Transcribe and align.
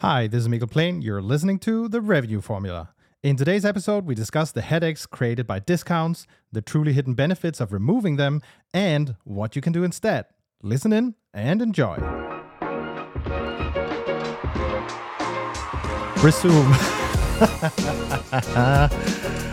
Hi, 0.00 0.26
this 0.26 0.42
is 0.42 0.48
Mikkel 0.48 0.70
Plæhn. 0.70 1.02
You're 1.02 1.22
listening 1.22 1.58
to 1.60 1.88
The 1.88 2.02
Revenue 2.02 2.42
Formula. 2.42 2.90
In 3.22 3.34
today's 3.34 3.64
episode, 3.64 4.04
we 4.04 4.14
discuss 4.14 4.52
the 4.52 4.60
headaches 4.60 5.06
created 5.06 5.46
by 5.46 5.58
discounts, 5.58 6.26
the 6.52 6.60
truly 6.60 6.92
hidden 6.92 7.14
benefits 7.14 7.62
of 7.62 7.72
removing 7.72 8.16
them, 8.16 8.42
and 8.74 9.16
what 9.24 9.56
you 9.56 9.62
can 9.62 9.72
do 9.72 9.84
instead. 9.84 10.26
Listen 10.62 10.92
in 10.92 11.14
and 11.32 11.62
enjoy. 11.62 11.96
Resume. 16.22 16.76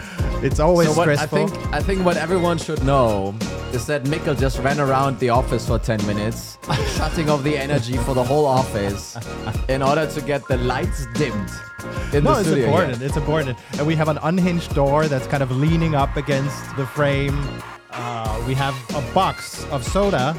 it's 0.44 0.60
always 0.60 0.90
So 0.90 0.94
what 0.98 1.10
I 1.10 1.16
stressful. 1.16 1.48
think 1.48 1.74
I 1.74 1.80
think 1.82 2.06
what 2.06 2.18
everyone 2.18 2.58
should 2.58 2.84
know 2.84 3.34
is 3.72 3.86
that 3.88 4.04
Mikkel 4.04 4.38
just 4.40 4.60
ran 4.60 4.80
around 4.80 5.18
the 5.20 5.30
office 5.30 5.68
for 5.68 5.80
10 5.80 6.06
minutes, 6.06 6.58
shutting 6.98 7.30
off 7.30 7.42
the 7.44 7.58
energy 7.58 7.98
for 7.98 8.14
the 8.14 8.24
whole 8.24 8.46
office 8.46 9.18
in 9.68 9.82
order 9.82 10.06
to 10.06 10.22
get 10.22 10.48
the 10.48 10.58
lights 10.58 11.08
dimmed 11.16 11.50
in 12.14 12.24
no, 12.24 12.34
the 12.36 12.40
it's 12.42 12.48
studio. 12.50 12.56
here. 12.56 12.66
important. 12.68 13.02
It's 13.02 13.18
important. 13.18 13.58
And 13.78 13.88
we 13.88 13.96
have 13.96 14.10
an 14.10 14.20
unhinged 14.22 14.76
door 14.76 15.08
that's 15.08 15.26
kind 15.28 15.42
of 15.42 15.50
leaning 15.52 15.96
up 15.96 16.16
against 16.18 16.76
the 16.78 16.86
frame. 16.86 17.38
Uh, 17.92 18.44
we 18.48 18.54
have 18.54 18.76
a 18.96 19.02
box 19.14 19.66
of 19.72 19.84
soda 19.84 20.36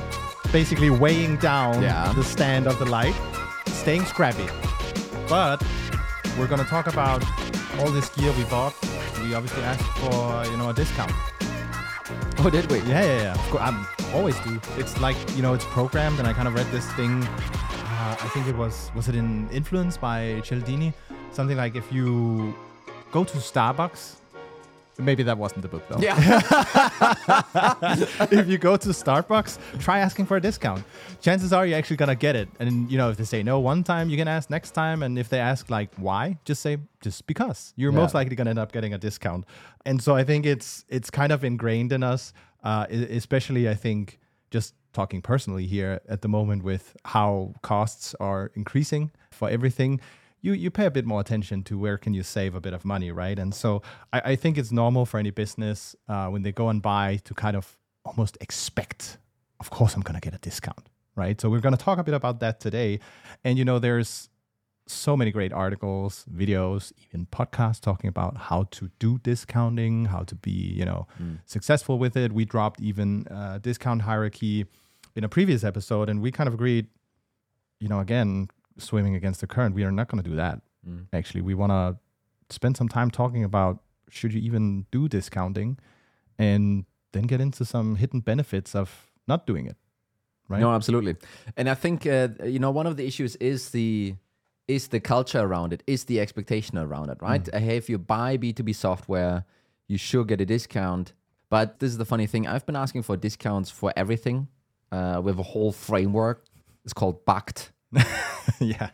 basically 0.52 0.91
weighing 0.91 1.36
down 1.38 1.82
Yeah. 1.82 2.12
the 2.14 2.22
stand 2.22 2.66
of 2.68 2.78
the 2.78 2.84
light, 2.86 3.14
staying 3.66 4.05
scrappy. 4.05 4.46
But 5.28 5.60
we're 6.38 6.46
going 6.46 6.60
to 6.62 6.66
talk 6.70 6.86
about 6.86 7.24
all 7.80 7.91
this 7.91 8.08
gear 8.10 8.32
we 8.38 8.44
bought. 8.44 8.74
We 9.24 9.34
obviously 9.34 9.62
asked 9.62 9.88
for, 9.98 10.45
you 10.51 10.56
know, 10.59 10.69
a 10.69 10.74
discount. 10.74 11.12
Oh, 12.41 12.51
did 12.51 12.70
we? 12.70 12.78
Yeah, 12.80 13.02
yeah, 13.02 13.23
yeah. 13.23 13.34
Of 13.34 13.50
course, 13.50 13.62
I'm 13.62 13.87
always 14.12 14.38
do. 14.41 14.60
It's 14.77 15.00
like 15.00 15.16
you 15.34 15.41
know, 15.41 15.55
it's 15.55 15.64
programmed, 15.64 16.19
and 16.19 16.28
I 16.28 16.34
kind 16.34 16.47
of 16.47 16.55
read 16.55 16.66
this 16.66 16.87
thing. 16.92 17.23
Uh, 17.23 18.16
I 18.20 18.28
think 18.34 18.47
it 18.47 18.55
was 18.55 18.91
was 18.95 19.09
it 19.09 19.14
in 19.14 19.48
Influence 19.48 19.97
by 19.97 20.42
Cialdini, 20.45 20.92
something 21.33 21.56
like 21.56 21.74
if 21.74 21.91
you 21.91 22.55
go 23.12 23.24
to 23.24 23.38
Starbucks. 23.38 24.16
Maybe 24.98 25.23
that 25.25 25.37
wasn't 25.39 25.62
the 25.62 25.69
book 25.69 25.83
though. 25.89 25.98
Yeah. 25.98 26.17
if 28.31 28.48
you 28.48 28.59
go 28.59 28.77
to 28.77 28.89
Starbucks, 28.91 29.59
try 29.81 29.98
asking 29.98 30.27
for 30.27 30.37
a 30.37 30.41
discount. 30.41 30.84
Chances 31.20 31.53
are 31.53 31.67
you're 31.67 31.78
actually 31.78 31.97
gonna 31.97 32.14
get 32.14 32.37
it. 32.37 32.48
And 32.61 32.91
you 32.91 32.98
know, 32.98 33.11
if 33.11 33.17
they 33.17 33.25
say 33.25 33.42
no 33.42 33.59
one 33.61 33.83
time, 33.84 34.09
you 34.09 34.17
can 34.17 34.28
ask 34.28 34.50
next 34.50 34.70
time. 34.72 35.03
And 35.03 35.19
if 35.19 35.28
they 35.28 35.41
ask 35.41 35.70
like 35.70 35.91
why, 35.97 36.39
just 36.45 36.62
say 36.62 36.78
just 37.00 37.27
because. 37.27 37.72
You're 37.77 37.92
Yeah. 37.92 37.98
most 37.98 38.15
likely 38.15 38.37
gonna 38.37 38.50
end 38.50 38.59
up 38.59 38.72
getting 38.72 38.95
a 38.95 38.98
discount. 38.98 39.45
And 39.84 40.03
so 40.03 40.15
I 40.15 40.25
think 40.25 40.47
it's 40.47 40.84
it's 40.89 41.11
kind 41.11 41.33
of 41.33 41.45
ingrained 41.45 41.92
in 41.92 42.03
us, 42.03 42.33
uh, 42.62 42.87
especially 42.91 43.69
I 43.69 43.75
think 43.75 44.19
just 44.50 44.75
talking 44.92 45.20
personally 45.20 45.67
here 45.67 46.00
at 46.09 46.22
the 46.22 46.28
moment 46.28 46.62
with 46.62 46.97
how 47.05 47.53
costs 47.62 48.15
are 48.20 48.53
increasing 48.55 49.11
for 49.33 49.50
everything. 49.50 50.00
You, 50.45 50.53
you 50.53 50.70
pay 50.70 50.84
a 50.84 50.91
bit 50.91 51.06
more 51.06 51.20
attention 51.23 51.62
to 51.64 51.78
where 51.78 51.97
can 51.97 52.12
you 52.12 52.23
save 52.23 52.55
a 52.55 52.61
bit 52.61 52.75
of 52.75 52.84
money, 52.84 53.11
right? 53.11 53.39
And 53.39 53.55
so 53.55 53.81
I, 54.12 54.20
I 54.33 54.37
think 54.37 54.59
it's 54.59 54.70
normal 54.70 55.06
for 55.06 55.19
any 55.19 55.31
business 55.31 55.97
uh, 56.06 56.27
when 56.28 56.42
they 56.42 56.53
go 56.53 56.69
and 56.69 56.83
buy 56.83 57.19
to 57.25 57.33
kind 57.33 57.56
of 57.56 57.78
almost 58.05 58.37
expect, 58.42 59.17
of 59.59 59.70
course, 59.70 59.95
I'm 59.95 60.03
going 60.03 60.20
to 60.20 60.20
get 60.20 60.34
a 60.34 60.39
discount, 60.39 60.87
right? 61.17 61.41
So 61.41 61.48
we're 61.48 61.61
going 61.61 61.77
to 61.77 61.83
talk 61.83 61.98
a 61.98 62.05
bit 62.05 62.12
about 62.12 62.41
that 62.41 62.61
today. 62.61 63.00
And, 63.42 63.56
you 63.56 63.65
know, 63.65 63.78
there's 63.78 64.28
so 64.87 65.17
many 65.17 65.31
great 65.31 65.50
articles, 65.50 66.27
videos, 66.31 66.92
even 67.06 67.25
podcasts 67.25 67.81
talking 67.81 68.09
about 68.09 68.37
how 68.37 68.65
to 68.72 68.91
do 68.98 69.17
discounting, 69.22 70.05
how 70.05 70.25
to 70.25 70.34
be, 70.34 70.50
you 70.50 70.84
know, 70.84 71.06
successful 71.47 71.98
with 71.98 72.19
it. 72.19 72.33
We 72.33 72.45
dropped 72.45 72.83
even 72.83 73.27
uh, 73.28 73.61
discount 73.62 74.03
hierarchy 74.03 74.67
in 75.17 75.25
a 75.25 75.28
previous 75.31 75.65
episode, 75.65 76.11
and 76.11 76.20
we 76.20 76.31
kind 76.31 76.48
of 76.48 76.53
agreed, 76.53 76.89
you 77.81 77.89
know, 77.89 78.00
again, 78.00 78.48
swimming 78.78 79.14
against 79.14 79.41
the 79.41 79.47
current, 79.47 79.75
we 79.75 79.84
are 79.84 79.92
not 79.92 80.08
going 80.08 80.22
to 80.22 80.28
do 80.28 80.36
that. 80.36 80.61
Mm. 80.89 81.06
Actually, 81.12 81.42
we 81.42 81.55
want 81.55 81.70
to 81.70 81.97
spend 82.50 82.77
some 82.77 82.89
time 82.89 83.11
talking 83.11 83.44
about 83.44 83.83
should 84.11 84.33
you 84.33 84.41
even 84.41 84.86
do 84.91 85.08
discounting, 85.08 85.78
and 86.39 86.84
then 87.12 87.25
get 87.25 87.41
into 87.41 87.65
some 87.65 87.97
hidden 87.97 88.21
benefits 88.21 88.75
of 88.75 89.10
not 89.26 89.47
doing 89.47 89.66
it. 89.66 89.76
Right? 90.48 90.60
No, 90.60 90.72
absolutely. 90.72 91.16
And 91.56 91.71
I 91.71 91.75
think 91.75 92.06
uh, 92.06 92.28
you 92.44 92.59
know 92.59 92.71
one 92.71 92.87
of 92.87 92.97
the 92.97 93.06
issues 93.06 93.37
is 93.37 93.71
the 93.71 94.15
is 94.69 94.88
the 94.88 95.00
culture 95.00 95.41
around 95.41 95.72
it, 95.72 95.82
is 95.87 96.04
the 96.04 96.21
expectation 96.21 96.78
around 96.78 97.10
it, 97.10 97.19
right? 97.21 97.47
Uh, 97.53 97.59
hey, 97.59 97.77
if 97.77 97.88
you 97.91 97.98
buy 97.98 98.38
B2B 98.38 98.75
software, 98.75 99.44
you 99.88 99.98
should 99.98 100.28
get 100.28 100.41
a 100.41 100.47
discount. 100.47 101.12
But 101.50 101.81
this 101.81 101.91
is 101.91 101.98
the 101.98 102.06
funny 102.06 102.27
thing. 102.27 102.47
I've 102.47 102.65
been 102.65 102.77
asking 102.77 103.03
for 103.03 103.16
discounts 103.16 103.71
for 103.71 103.93
everything. 103.97 104.48
Uh, 104.91 105.21
we 105.22 105.31
have 105.31 105.38
a 105.38 105.43
whole 105.43 105.72
framework. 105.72 106.44
It's 106.84 106.94
called 106.94 107.25
BACT. 107.27 107.72
yeah. 108.60 108.91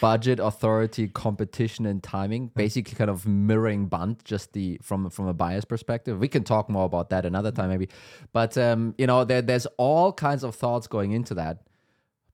budget 0.00 0.38
authority 0.40 1.08
competition 1.08 1.84
and 1.84 2.02
timing 2.02 2.50
basically 2.54 2.94
kind 2.94 3.10
of 3.10 3.26
mirroring 3.26 3.86
BANT 3.86 4.24
just 4.24 4.52
the 4.52 4.78
from 4.82 5.10
from 5.10 5.26
a 5.26 5.34
bias 5.34 5.64
perspective. 5.64 6.18
We 6.18 6.28
can 6.28 6.44
talk 6.44 6.70
more 6.70 6.84
about 6.86 7.10
that 7.10 7.26
another 7.26 7.50
time 7.50 7.68
maybe. 7.68 7.88
But 8.32 8.56
um 8.56 8.94
you 8.98 9.06
know 9.06 9.24
there, 9.24 9.42
there's 9.42 9.66
all 9.76 10.12
kinds 10.12 10.42
of 10.44 10.54
thoughts 10.54 10.86
going 10.86 11.12
into 11.12 11.34
that. 11.34 11.62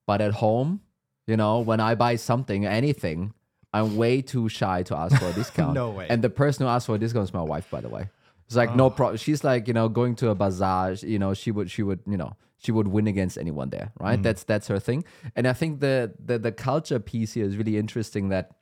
But 0.07 0.21
at 0.21 0.33
home 0.33 0.81
you 1.27 1.37
know 1.37 1.59
when 1.59 1.81
i 1.81 1.95
buy 1.95 2.15
something 2.15 2.65
anything 2.65 3.33
i'm 3.75 3.97
way 3.97 4.23
too 4.23 4.49
shy 4.49 4.83
to 4.85 4.97
ask 4.97 5.19
for 5.19 5.27
a 5.27 5.33
discount. 5.41 5.75
No 5.75 5.91
way. 5.91 6.07
and 6.09 6.23
the 6.23 6.31
person 6.31 6.65
who 6.65 6.71
asked 6.71 6.87
for 6.87 6.95
a 6.95 6.99
discount 6.99 7.25
is 7.25 7.35
my 7.35 7.43
wife 7.43 7.69
by 7.71 7.81
the 7.81 7.89
way 7.89 8.09
it's 8.47 8.57
like 8.57 8.75
no 8.75 8.87
ah. 8.87 8.91
problem 8.91 9.17
she's 9.17 9.45
like 9.45 9.69
you 9.69 9.75
know 9.75 9.89
going 9.89 10.15
to 10.15 10.31
a 10.31 10.35
bazaar 10.35 10.93
you 10.93 11.19
know 11.19 11.35
she 11.35 11.51
would 11.51 11.71
she 11.71 11.83
would 11.83 12.01
you 12.07 12.17
know 12.17 12.33
she 12.59 12.73
would 12.73 12.89
win 12.89 13.07
against 13.07 13.37
anyone 13.39 13.71
there 13.71 13.93
right? 14.01 14.19
Mm. 14.19 14.23
That's 14.23 14.45
that's 14.45 14.69
her 14.69 14.79
thing. 14.79 15.05
And 15.35 15.47
i 15.47 15.53
think 15.53 15.81
the, 15.81 16.13
the 16.25 16.39
the 16.39 16.53
culture 16.53 16.99
piece 16.99 17.35
here 17.35 17.45
is 17.45 17.57
really 17.57 17.77
interesting 17.77 18.31
that 18.31 18.53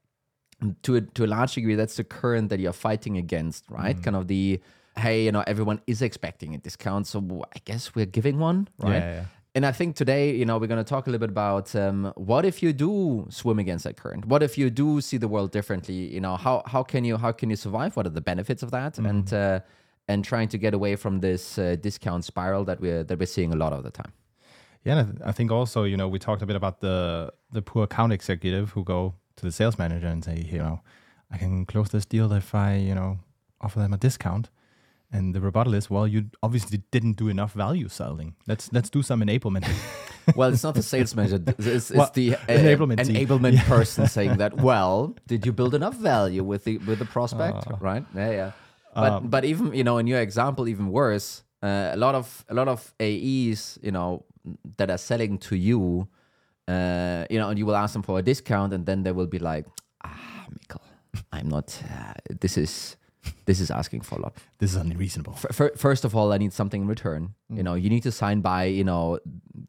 to 0.83 0.97
a, 0.97 1.00
to 1.00 1.25
a 1.25 1.28
large 1.28 1.55
degree 1.55 1.75
that's 1.75 1.97
the 1.97 2.05
current 2.05 2.49
that 2.49 2.61
you're 2.61 2.72
fighting 2.72 3.17
against 3.17 3.65
right? 3.71 3.97
Mm. 3.97 4.05
Kind 4.05 4.17
of 4.17 4.28
the 4.28 4.61
hey 4.97 5.25
you 5.25 5.33
know 5.33 5.45
everyone 5.47 5.81
is 5.87 6.03
expecting 6.03 6.55
a 6.55 6.59
discount 6.59 7.05
so 7.05 7.19
i 7.53 7.59
guess 7.65 7.97
we're 7.97 8.06
giving 8.06 8.39
one 8.39 8.69
right? 8.78 8.95
Yeah, 8.95 9.15
yeah. 9.15 9.25
And 9.54 9.65
I 9.65 9.72
think 9.72 9.94
today, 9.94 10.34
you 10.34 10.44
know, 10.44 10.59
we're 10.59 10.66
going 10.66 10.84
to 10.84 10.88
talk 10.88 11.06
a 11.06 11.10
little 11.10 11.26
bit 11.26 11.31
about 11.31 11.75
um, 11.76 12.12
what 12.16 12.44
if 12.44 12.62
you 12.62 12.72
do 12.72 13.26
swim 13.31 13.59
against 13.59 13.84
that 13.84 13.97
current? 13.97 14.26
What 14.26 14.42
if 14.42 14.59
you 14.59 14.69
do 14.69 15.00
see 15.00 15.16
the 15.16 15.28
world 15.28 15.53
differently? 15.53 16.12
You 16.12 16.20
know, 16.20 16.37
how 16.37 16.62
how 16.66 16.82
can 16.82 17.04
you 17.04 17.16
how 17.16 17.32
can 17.32 17.50
you 17.50 17.56
survive? 17.56 17.97
What 17.97 18.06
are 18.06 18.10
the 18.10 18.20
benefits 18.20 18.62
of 18.62 18.72
that? 18.72 18.98
And 18.98 19.32
uh, 19.32 19.60
and 20.09 20.25
trying 20.25 20.48
to 20.48 20.59
get 20.59 20.75
away 20.75 20.97
from 20.97 21.20
this 21.20 21.59
uh, 21.59 21.76
discount 21.81 22.25
spiral 22.25 22.65
that 22.65 22.81
we're 22.81 23.04
that 23.04 23.19
we're 23.19 23.26
seeing 23.26 23.53
a 23.53 23.56
lot 23.56 23.72
of 23.72 23.84
the 23.84 23.91
time. 23.91 24.12
Yeah, 24.84 24.98
and 24.98 25.00
I 25.00 25.04
th- 25.04 25.22
I 25.26 25.32
think 25.32 25.50
also, 25.50 25.84
you 25.84 25.97
know, 25.97 26.09
we 26.09 26.19
talked 26.19 26.42
a 26.42 26.47
bit 26.47 26.56
about 26.56 26.81
the 26.81 27.32
the 27.53 27.62
poor 27.62 27.84
account 27.84 28.12
executive 28.12 28.71
who 28.71 28.82
go 28.82 29.15
to 29.36 29.44
the 29.44 29.53
sales 29.53 29.78
manager 29.78 30.09
and 30.09 30.25
say, 30.25 30.47
you 30.50 30.59
know, 30.59 30.81
I 31.31 31.38
can 31.38 31.65
close 31.65 31.91
this 31.91 32.04
deal 32.04 32.32
if 32.32 32.54
I, 32.54 32.76
you 32.76 32.94
know, 32.94 33.19
offer 33.60 33.78
them 33.78 33.94
a 33.94 33.97
discount. 33.97 34.50
And 35.14 35.32
the 35.32 35.41
rebuttal 35.41 35.75
is, 35.75 35.88
well, 35.88 36.08
you 36.08 36.25
obviously 36.42 36.82
didn't 36.91 37.12
do 37.12 37.28
enough 37.28 37.52
value 37.52 37.88
selling. 37.88 38.34
Let's 38.48 38.72
let's 38.72 38.91
do 38.91 39.02
some 39.02 39.22
enablement. 39.22 39.66
Well, 40.34 40.50
it's 40.54 40.62
not 40.64 40.75
the 40.75 40.82
sales 40.82 41.14
manager; 41.14 41.38
it's, 41.47 41.66
it's 41.66 41.91
Well, 41.91 42.10
the 42.14 42.34
uh, 42.34 42.38
enablement 42.48 42.97
enablement 42.97 43.58
person 43.66 44.06
saying 44.08 44.38
that. 44.38 44.56
Well, 44.70 45.14
did 45.26 45.44
you 45.44 45.53
build 45.53 45.74
enough 45.74 45.97
value 45.97 46.42
with 46.42 46.64
the 46.64 46.78
with 46.78 46.98
the 46.98 47.04
prospect? 47.04 47.66
Uh. 47.70 47.76
right? 47.78 48.04
Yeah, 48.14 48.30
yeah. 48.30 48.50
But 48.94 49.12
Um, 49.12 49.28
but 49.28 49.44
even 49.44 49.74
you 49.74 49.84
know 49.84 49.98
in 49.98 50.06
your 50.06 50.20
example, 50.20 50.66
even 50.66 50.91
worse. 50.91 51.44
Uh, 51.62 51.91
a 51.92 51.97
lot 51.97 52.14
of 52.14 52.44
a 52.48 52.54
lot 52.54 52.69
of 52.69 52.92
AEs, 53.00 53.78
you 53.82 53.92
know, 53.92 54.24
that 54.78 54.91
are 54.91 54.98
selling 54.98 55.38
to 55.38 55.56
you, 55.56 56.08
uh, 56.69 57.24
you 57.30 57.38
know, 57.38 57.48
and 57.50 57.58
you 57.58 57.66
will 57.66 57.76
ask 57.76 57.92
them 57.92 58.03
for 58.03 58.19
a 58.19 58.22
discount, 58.22 58.72
and 58.72 58.86
then 58.86 59.03
they 59.03 59.12
will 59.12 59.28
be 59.28 59.38
like, 59.38 59.66
"Ah, 60.03 60.47
Mikkel, 60.53 60.82
I'm 61.32 61.48
not. 61.48 61.69
Uh, 61.84 62.14
this 62.41 62.56
is 62.58 62.97
this 63.46 63.60
is 63.60 63.70
asking 63.70 64.02
for 64.02 64.16
a 64.16 64.22
lot." 64.22 64.36
this 64.58 64.70
is 64.70 64.76
unreasonable. 64.76 65.34
F- 65.34 65.54
fir- 65.54 65.74
first 65.76 66.04
of 66.04 66.14
all, 66.16 66.32
I 66.32 66.38
need 66.38 66.52
something 66.52 66.82
in 66.82 66.88
return. 66.88 67.34
You 67.48 67.62
know, 67.62 67.74
you 67.74 67.90
need 67.90 68.02
to 68.04 68.12
sign 68.12 68.40
by 68.40 68.64
you 68.64 68.84
know 68.84 69.18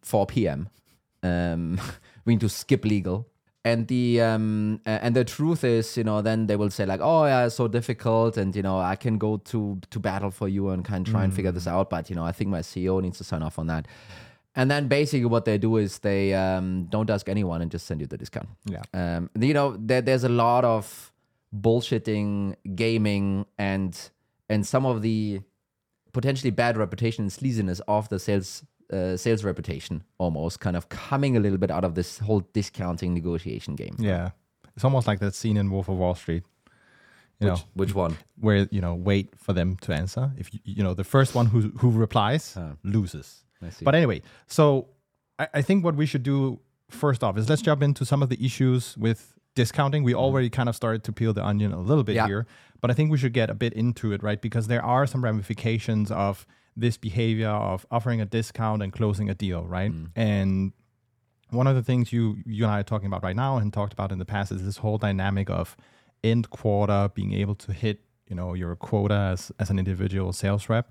4 0.01 0.25
p.m. 0.27 0.69
Um, 1.23 1.79
we 2.25 2.33
need 2.33 2.41
to 2.41 2.49
skip 2.49 2.85
legal. 2.85 3.27
And 3.63 3.87
the 3.87 4.21
um 4.21 4.79
and 4.85 5.15
the 5.15 5.25
truth 5.25 5.63
is, 5.63 5.97
you 5.97 6.03
know, 6.03 6.21
then 6.21 6.45
they 6.45 6.55
will 6.55 6.69
say 6.69 6.85
like, 6.85 6.99
oh 7.01 7.25
yeah, 7.25 7.47
it's 7.47 7.55
so 7.55 7.67
difficult, 7.67 8.37
and 8.37 8.55
you 8.55 8.61
know, 8.61 8.79
I 8.79 8.95
can 8.95 9.17
go 9.17 9.37
to 9.37 9.79
to 9.89 9.99
battle 9.99 10.29
for 10.29 10.47
you 10.47 10.69
and 10.69 10.85
kind 10.85 11.07
of 11.07 11.11
try 11.11 11.23
and 11.23 11.33
figure 11.33 11.51
this 11.51 11.65
out, 11.65 11.89
but 11.89 12.07
you 12.09 12.15
know, 12.15 12.23
I 12.23 12.31
think 12.31 12.51
my 12.51 12.59
CEO 12.59 13.01
needs 13.01 13.17
to 13.17 13.23
sign 13.23 13.41
off 13.41 13.57
on 13.57 13.65
that. 13.67 13.87
And 14.55 14.71
then 14.71 14.87
basically 14.87 15.25
what 15.25 15.45
they 15.45 15.57
do 15.57 15.77
is 15.77 15.99
they 15.99 16.33
um, 16.33 16.85
don't 16.89 17.09
ask 17.09 17.27
anyone 17.27 17.61
and 17.61 17.69
just 17.69 17.87
send 17.87 17.99
you 18.01 18.07
the 18.07 18.17
discount. 18.17 18.47
Yeah. 18.65 18.83
Um, 18.93 19.29
you 19.37 19.53
know, 19.53 19.75
there, 19.77 20.01
there's 20.01 20.23
a 20.23 20.29
lot 20.29 20.63
of 20.63 21.11
bullshitting, 21.61 22.55
gaming, 22.75 23.45
and 23.57 23.97
and 24.49 24.65
some 24.65 24.85
of 24.85 25.01
the 25.01 25.41
potentially 26.13 26.51
bad 26.51 26.77
reputation 26.77 27.23
and 27.23 27.31
sleaziness 27.31 27.81
of 27.87 28.09
the 28.09 28.19
sales 28.19 28.63
uh, 28.93 29.17
sales 29.17 29.43
reputation, 29.43 30.03
almost 30.17 30.59
kind 30.59 30.75
of 30.75 30.89
coming 30.89 31.35
a 31.35 31.39
little 31.39 31.57
bit 31.57 31.71
out 31.71 31.83
of 31.83 31.95
this 31.95 32.19
whole 32.19 32.41
discounting 32.53 33.13
negotiation 33.13 33.75
game. 33.75 33.95
Yeah. 33.99 34.29
It's 34.75 34.83
almost 34.83 35.07
like 35.07 35.19
that 35.19 35.33
scene 35.33 35.57
in 35.57 35.71
Wolf 35.71 35.87
of 35.89 35.97
Wall 35.97 36.15
Street. 36.15 36.43
You 37.39 37.49
Which, 37.49 37.59
know, 37.59 37.65
which 37.73 37.95
one? 37.95 38.17
where 38.39 38.67
you 38.71 38.79
know 38.81 38.93
wait 38.95 39.29
for 39.37 39.53
them 39.53 39.75
to 39.81 39.93
answer. 39.93 40.31
If 40.37 40.53
you, 40.53 40.59
you 40.63 40.83
know 40.83 40.93
the 40.93 41.03
first 41.03 41.35
one 41.35 41.47
who 41.47 41.71
who 41.79 41.89
replies 41.91 42.53
Ah. 42.57 42.73
loses. 42.83 43.43
I 43.61 43.69
see. 43.69 43.83
But 43.85 43.95
anyway, 43.95 44.21
so 44.47 44.87
I, 45.39 45.47
I 45.55 45.61
think 45.61 45.83
what 45.83 45.95
we 45.95 46.05
should 46.05 46.23
do 46.23 46.59
first 46.89 47.23
off 47.23 47.37
is 47.37 47.49
let's 47.49 47.61
jump 47.61 47.81
into 47.83 48.05
some 48.05 48.21
of 48.23 48.29
the 48.29 48.37
issues 48.45 48.95
with 48.97 49.33
discounting. 49.55 50.03
We 50.03 50.13
already 50.13 50.49
kind 50.49 50.69
of 50.69 50.75
started 50.75 51.03
to 51.05 51.11
peel 51.11 51.33
the 51.33 51.43
onion 51.45 51.71
a 51.71 51.79
little 51.79 52.03
bit 52.03 52.15
Yeah. 52.15 52.27
here, 52.27 52.47
but 52.81 52.91
I 52.91 52.93
think 52.93 53.11
we 53.11 53.17
should 53.17 53.33
get 53.33 53.49
a 53.49 53.53
bit 53.55 53.73
into 53.73 54.11
it, 54.13 54.21
right? 54.21 54.41
Because 54.41 54.67
there 54.67 54.83
are 54.83 55.07
some 55.07 55.23
ramifications 55.23 56.11
of 56.11 56.45
this 56.77 56.97
behavior 56.97 57.49
of 57.49 57.85
offering 57.89 58.19
a 58.21 58.25
discount 58.25 58.83
and 58.83 58.91
closing 58.91 59.29
a 59.29 59.33
deal, 59.33 59.63
right? 59.63 59.91
And 60.15 60.73
one 61.51 61.67
of 61.67 61.75
the 61.75 61.83
things 61.83 62.11
you 62.11 62.37
you 62.45 62.65
and 62.65 62.71
I 62.73 62.79
are 62.81 62.83
talking 62.83 63.07
about 63.07 63.23
right 63.23 63.35
now 63.35 63.57
and 63.57 63.71
talked 63.71 63.93
about 63.93 64.11
in 64.11 64.19
the 64.19 64.25
past 64.25 64.51
is 64.51 64.63
this 64.63 64.77
whole 64.77 64.97
dynamic 64.97 65.49
of 65.49 65.77
end 66.23 66.49
quarter 66.49 67.09
being 67.13 67.33
able 67.33 67.55
to 67.55 67.71
hit 67.71 68.01
you 68.27 68.35
know 68.35 68.53
your 68.55 68.75
quota 68.75 69.13
as, 69.33 69.51
as 69.59 69.69
an 69.69 69.77
individual 69.79 70.33
sales 70.33 70.67
rep 70.69 70.89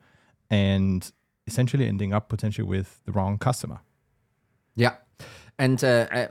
and 0.48 1.10
essentially 1.46 1.86
ending 1.88 2.14
up 2.14 2.28
potentially 2.28 2.66
with 2.66 3.00
the 3.04 3.12
wrong 3.12 3.36
customer 3.36 3.80
Yeah, 4.76 4.94
and 5.58 5.82
uh, 5.82 6.06
uh, 6.12 6.28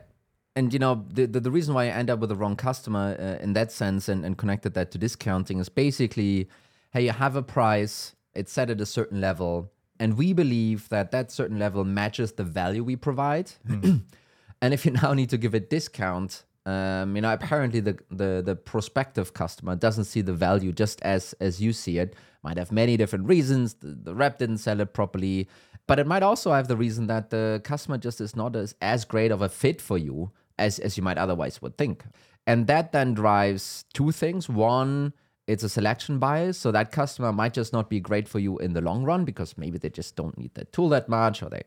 and 0.55 0.73
you 0.73 0.79
know 0.79 1.05
the, 1.09 1.25
the 1.25 1.39
the 1.39 1.51
reason 1.51 1.73
why 1.73 1.85
I 1.85 1.87
end 1.87 2.09
up 2.09 2.19
with 2.19 2.29
the 2.29 2.35
wrong 2.35 2.55
customer 2.55 3.15
uh, 3.19 3.43
in 3.43 3.53
that 3.53 3.71
sense 3.71 4.07
and, 4.07 4.25
and 4.25 4.37
connected 4.37 4.73
that 4.75 4.91
to 4.91 4.97
discounting 4.97 5.59
is 5.59 5.69
basically, 5.69 6.49
hey, 6.91 7.05
you 7.05 7.11
have 7.11 7.35
a 7.35 7.43
price, 7.43 8.15
it's 8.33 8.51
set 8.51 8.69
at 8.69 8.79
a 8.79 8.85
certain 8.85 9.19
level, 9.19 9.71
and 9.99 10.17
we 10.17 10.33
believe 10.33 10.89
that 10.89 11.11
that 11.11 11.31
certain 11.31 11.57
level 11.59 11.83
matches 11.83 12.33
the 12.33 12.43
value 12.43 12.83
we 12.83 12.95
provide, 12.95 13.51
and 13.67 14.73
if 14.73 14.85
you 14.85 14.91
now 14.91 15.13
need 15.13 15.29
to 15.29 15.37
give 15.37 15.53
a 15.53 15.59
discount. 15.59 16.43
Um, 16.65 17.17
you 17.17 17.21
know, 17.21 17.33
apparently 17.33 17.81
the, 17.81 17.99
the 18.09 18.41
the 18.41 18.55
prospective 18.55 19.33
customer 19.33 19.75
doesn't 19.75 20.05
see 20.05 20.21
the 20.21 20.31
value 20.31 20.71
just 20.71 21.01
as 21.01 21.33
as 21.41 21.61
you 21.61 21.73
see 21.73 21.97
it. 21.97 22.15
Might 22.41 22.57
have 22.57 22.71
many 22.71 22.95
different 22.95 23.27
reasons. 23.27 23.73
The, 23.73 23.87
the 23.87 24.15
rep 24.15 24.37
didn't 24.37 24.59
sell 24.59 24.79
it 24.79 24.93
properly, 24.93 25.49
but 25.87 25.99
it 25.99 26.07
might 26.07 26.23
also 26.23 26.53
have 26.53 26.69
the 26.69 26.77
reason 26.77 27.07
that 27.07 27.31
the 27.31 27.59
customer 27.65 27.97
just 27.97 28.21
is 28.21 28.33
not 28.33 28.55
as, 28.55 28.75
as 28.81 29.03
great 29.03 29.31
of 29.31 29.41
a 29.41 29.49
fit 29.49 29.81
for 29.81 29.97
you 29.97 30.31
as 30.57 30.79
as 30.79 30.97
you 30.97 31.03
might 31.03 31.17
otherwise 31.17 31.61
would 31.61 31.77
think. 31.77 32.03
And 32.45 32.67
that 32.67 32.91
then 32.91 33.13
drives 33.13 33.85
two 33.93 34.11
things. 34.11 34.49
One, 34.49 35.13
it's 35.47 35.63
a 35.63 35.69
selection 35.69 36.19
bias, 36.19 36.57
so 36.57 36.71
that 36.71 36.91
customer 36.91 37.31
might 37.31 37.53
just 37.53 37.71
not 37.71 37.89
be 37.89 37.99
great 37.99 38.27
for 38.27 38.39
you 38.39 38.57
in 38.59 38.73
the 38.73 38.81
long 38.81 39.03
run 39.03 39.23
because 39.25 39.57
maybe 39.57 39.77
they 39.77 39.89
just 39.89 40.15
don't 40.15 40.37
need 40.37 40.53
that 40.55 40.73
tool 40.73 40.89
that 40.89 41.07
much 41.07 41.41
or 41.41 41.49
they 41.49 41.63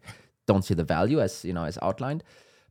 don't 0.46 0.64
see 0.64 0.74
the 0.74 0.84
value 0.84 1.20
as 1.20 1.44
you 1.44 1.52
know 1.52 1.64
as 1.64 1.78
outlined 1.82 2.22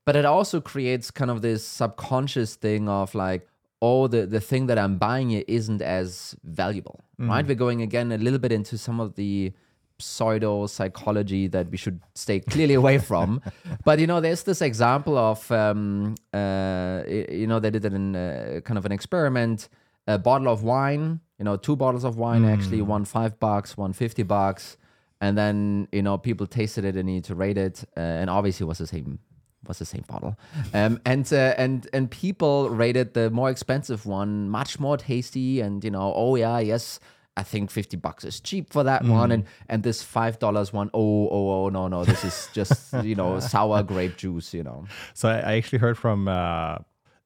but 0.06 0.16
it 0.16 0.26
also 0.26 0.62
creates 0.62 1.12
kind 1.12 1.30
of 1.30 1.42
this 1.42 1.66
subconscious 1.66 2.56
thing 2.56 2.90
of 2.90 3.14
like 3.14 3.48
oh 3.82 4.08
the, 4.08 4.26
the 4.26 4.40
thing 4.40 4.66
that 4.68 4.80
i'm 4.80 4.98
buying 4.98 5.30
here 5.30 5.44
isn't 5.48 5.82
as 5.82 6.36
valuable 6.44 7.04
right 7.18 7.46
mm. 7.46 7.50
we're 7.50 7.56
going 7.56 7.82
again 7.82 8.12
a 8.12 8.18
little 8.18 8.40
bit 8.40 8.52
into 8.52 8.78
some 8.78 9.00
of 9.00 9.16
the 9.16 9.54
pseudo 10.00 10.68
psychology 10.68 11.48
that 11.48 11.70
we 11.70 11.78
should 11.78 12.02
stay 12.14 12.40
clearly 12.40 12.74
away 12.74 12.98
from. 12.98 13.42
But 13.86 14.00
you 14.00 14.08
know 14.08 14.20
there's 14.22 14.44
this 14.44 14.62
example 14.62 15.18
of 15.18 15.52
um, 15.52 16.16
uh, 16.34 17.04
you 17.08 17.48
know 17.48 17.60
they 17.60 17.70
did 17.70 17.86
it 17.86 17.94
in 17.94 18.16
uh, 18.16 18.62
kind 18.64 18.78
of 18.78 18.86
an 18.86 18.92
experiment. 18.92 19.70
A 20.08 20.20
bottle 20.20 20.50
of 20.50 20.64
wine 20.64 21.20
you 21.40 21.46
know 21.46 21.58
two 21.58 21.76
bottles 21.76 22.04
of 22.04 22.18
wine 22.18 22.46
actually 22.46 22.82
one 22.82 23.06
five 23.06 23.40
bucks 23.40 23.78
one 23.78 23.94
fifty 23.94 24.24
bucks. 24.24 24.78
And 25.22 25.38
then 25.38 25.88
you 25.92 26.02
know 26.02 26.18
people 26.18 26.46
tasted 26.46 26.86
it 26.86 26.96
and 26.96 27.06
need 27.08 27.24
to 27.26 27.36
rate 27.36 27.58
it 27.58 27.84
uh, 27.98 28.00
and 28.00 28.30
obviously 28.30 28.66
it 28.66 28.68
was 28.68 28.78
the 28.78 28.88
same 28.88 29.20
was 29.68 29.80
the 29.80 29.86
same 29.86 30.04
bottle. 30.08 30.38
Um, 30.74 31.00
and 31.06 31.32
uh, 31.32 31.56
and 31.58 31.88
and 31.94 32.12
people 32.12 32.70
rated 32.70 33.14
the 33.14 33.30
more 33.30 33.50
expensive 33.50 34.06
one 34.06 34.50
much 34.50 34.80
more 34.80 34.98
tasty 34.98 35.62
and 35.62 35.84
you 35.84 35.92
know 35.92 36.14
oh 36.16 36.36
yeah 36.36 36.60
yes 36.60 37.00
I 37.38 37.44
think 37.44 37.70
50 37.70 37.98
bucks 37.98 38.24
is 38.24 38.40
cheap 38.40 38.72
for 38.72 38.84
that 38.86 39.04
one 39.04 39.32
and 39.32 39.44
and 39.68 39.84
this 39.84 40.02
five 40.02 40.40
dollars 40.40 40.72
one 40.72 40.90
oh 40.94 41.28
oh 41.30 41.66
oh 41.66 41.70
no 41.70 41.88
no 41.90 42.06
this 42.06 42.24
is 42.24 42.48
just 42.54 42.94
you 43.04 43.16
know 43.16 43.40
sour 43.42 43.84
grape 43.84 44.16
juice 44.18 44.54
you 44.54 44.64
know 44.64 44.86
So 45.14 45.28
I, 45.30 45.56
actually 45.58 45.80
heard 45.80 45.98
from 45.98 46.28
uh, 46.30 46.78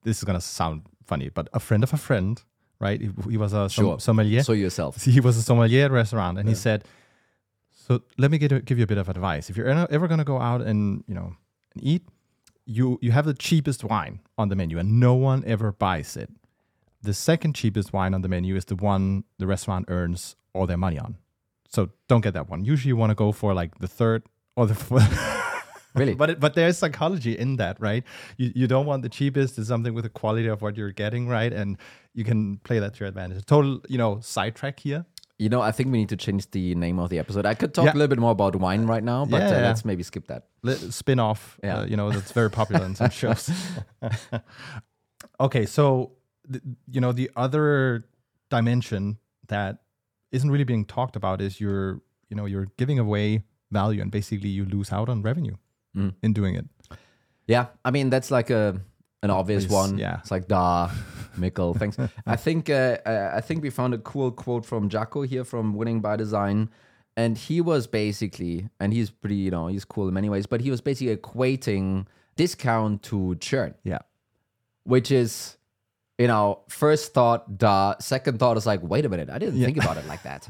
this 0.04 0.18
is 0.18 0.24
gonna 0.24 0.42
sound 0.42 0.82
funny, 1.06 1.30
but 1.30 1.48
a 1.54 1.60
friend 1.60 1.84
of 1.84 1.94
a 1.94 1.98
friend, 1.98 2.42
right? 2.80 3.00
He, 3.02 3.10
he 3.30 3.38
was 3.38 3.54
a 3.54 3.70
som- 3.70 3.86
Sure. 3.86 4.00
sommelier. 4.00 4.42
so 4.44 4.54
yourself 4.54 5.04
he 5.16 5.20
was 5.20 5.38
a 5.38 5.42
sommelier 5.44 5.86
at 5.86 5.92
a 5.92 5.94
restaurant, 5.94 6.40
and 6.40 6.50
he 6.50 6.56
said, 6.56 6.84
"So 7.72 8.02
let 8.18 8.32
me 8.32 8.38
get 8.38 8.66
give 8.66 8.78
you 8.78 8.84
a 8.84 8.88
bit 8.88 8.98
of 8.98 9.10
advice. 9.10 9.50
If 9.50 9.58
you're 9.58 9.68
ever- 9.68 9.88
ever 9.92 10.08
gonna 10.08 10.24
go 10.26 10.40
out 10.40 10.62
and 10.62 11.04
you 11.08 11.14
know 11.16 11.36
and 11.76 11.84
eat, 11.84 12.04
you 12.66 12.98
you 13.02 13.12
have 13.12 13.26
the 13.26 13.34
cheapest 13.34 13.84
wine 13.84 14.20
on 14.38 14.50
the 14.50 14.56
menu, 14.56 14.80
and 14.80 15.00
no 15.00 15.14
one 15.14 15.44
ever 15.46 15.72
buys 15.72 16.18
it. 16.18 16.30
The 17.02 17.14
second 17.14 17.54
cheapest 17.56 17.94
wine 17.94 18.14
on 18.14 18.22
the 18.22 18.28
menu 18.30 18.56
is 18.56 18.66
the 18.66 18.76
one 18.76 19.24
the 19.38 19.48
restaurant 19.48 19.86
earns 19.88 20.36
all 20.54 20.66
their 20.68 20.78
money 20.78 21.00
on. 21.00 21.18
So 21.68 21.90
don't 22.08 22.22
get 22.22 22.34
that 22.34 22.50
one. 22.50 22.66
Usually, 22.66 22.90
you 22.90 22.98
want 22.98 23.12
to 23.12 23.16
go 23.16 23.32
for 23.32 23.54
like 23.54 23.78
the 23.80 23.88
third 23.88 24.24
or 24.56 24.66
the 24.68 24.76
fourth. 24.76 25.36
Really? 25.96 26.14
but 26.14 26.30
it, 26.30 26.40
but 26.40 26.54
there's 26.54 26.78
psychology 26.78 27.36
in 27.38 27.56
that, 27.58 27.82
right? 27.82 28.04
You 28.38 28.52
you 28.56 28.68
don't 28.68 28.86
want 28.86 29.02
the 29.02 29.10
cheapest. 29.10 29.58
It's 29.58 29.68
something 29.70 29.94
with 29.96 30.04
the 30.04 30.10
quality 30.10 30.48
of 30.48 30.62
what 30.62 30.78
you're 30.78 30.92
getting, 30.92 31.28
right? 31.28 31.52
And 31.52 31.78
you 32.14 32.24
can 32.24 32.58
play 32.60 32.78
that 32.78 32.94
to 32.94 33.00
your 33.00 33.08
advantage. 33.10 33.44
Total, 33.48 33.82
you 33.90 33.98
know, 33.98 34.20
sidetrack 34.22 34.80
here. 34.80 35.06
you 35.40 35.50
know 35.50 35.62
I 35.62 35.72
think 35.72 35.92
we 35.92 35.98
need 35.98 36.10
to 36.10 36.18
change 36.18 36.44
the 36.52 36.76
name 36.76 37.00
of 37.00 37.10
the 37.10 37.18
episode 37.18 37.46
I 37.46 37.56
could 37.56 37.74
talk 37.74 37.86
Yeah. 37.86 37.94
a 37.94 37.98
little 38.00 38.08
bit 38.16 38.20
more 38.20 38.32
about 38.40 38.56
wine 38.58 38.86
right 38.94 39.04
now 39.04 39.26
but 39.26 39.40
Yeah, 39.42 39.48
uh, 39.48 39.52
yeah. 39.52 39.68
let's 39.68 39.84
maybe 39.86 40.04
skip 40.04 40.28
that 40.28 40.42
Li- 40.64 40.92
spin 40.92 41.20
off. 41.20 41.58
Yeah. 41.64 41.80
Uh, 41.80 41.86
you 41.92 41.98
know, 41.98 42.12
that's 42.12 42.34
very 42.34 42.52
popular 42.52 42.86
in 42.86 42.94
some 42.96 43.10
shows. 43.22 43.50
okay, 45.40 45.66
so 45.66 46.12
you 46.88 47.00
know 47.02 47.12
the 47.12 47.30
other 47.36 48.06
dimension 48.50 49.18
that 49.48 49.80
isn't 50.32 50.50
really 50.52 50.64
being 50.64 50.86
talked 50.86 51.16
about 51.16 51.42
is 51.42 51.60
you're 51.60 52.02
you 52.30 52.36
know 52.36 52.46
you're 52.46 52.68
giving 52.78 53.00
away 53.00 53.44
value 53.72 54.02
and 54.02 54.12
basically 54.12 54.50
you 54.50 54.66
lose 54.66 54.92
out 54.92 55.10
on 55.10 55.22
revenue 55.22 55.56
Mm. 55.98 56.14
in 56.22 56.34
doing 56.34 56.54
it. 56.56 56.66
Yeah, 57.48 57.66
I 57.84 57.90
mean 57.90 58.10
that's 58.12 58.30
like 58.30 58.52
a 58.52 58.80
an 59.24 59.32
obvious 59.32 59.64
Obvious, 59.66 59.90
one. 59.90 59.98
yeah. 59.98 60.20
it's 60.20 60.30
like 60.32 60.48
da, 60.48 60.90
Mikkel. 61.38 61.76
Thanks. 61.78 61.98
I 62.28 62.36
think 62.36 62.70
uh, 62.70 62.98
uh, 63.06 63.32
I 63.36 63.42
think 63.42 63.64
we 63.64 63.70
found 63.72 63.94
a 63.96 63.98
cool 63.98 64.32
quote 64.32 64.66
from 64.66 64.88
Jacco 64.88 65.24
here 65.24 65.44
from 65.44 65.74
Winning 65.74 66.00
by 66.00 66.16
Design, 66.16 66.70
and 67.18 67.38
he 67.38 67.60
was 67.60 67.88
basically, 67.88 68.70
and 68.80 68.94
he's 68.94 69.10
pretty, 69.10 69.36
you 69.36 69.50
know, 69.52 69.66
he's 69.68 69.84
cool 69.84 70.08
in 70.08 70.14
many 70.14 70.30
ways, 70.30 70.46
but 70.46 70.62
he 70.62 70.70
was 70.70 70.80
basically 70.80 71.16
equating 71.18 72.06
discount 72.38 73.02
to 73.04 73.36
churn, 73.42 73.74
Yeah. 73.84 74.00
which 74.84 75.12
is. 75.12 75.58
You 76.20 76.28
know, 76.28 76.60
first 76.68 77.14
thought, 77.14 77.58
duh. 77.58 77.96
Second 78.00 78.40
thought 78.40 78.58
is 78.58 78.66
like, 78.66 78.84
wait 78.84 79.06
a 79.06 79.10
minute, 79.10 79.30
I 79.30 79.40
didn't 79.40 79.64
think 79.64 79.78
about 79.78 79.96
it 79.96 80.06
like 80.06 80.22
that. 80.24 80.50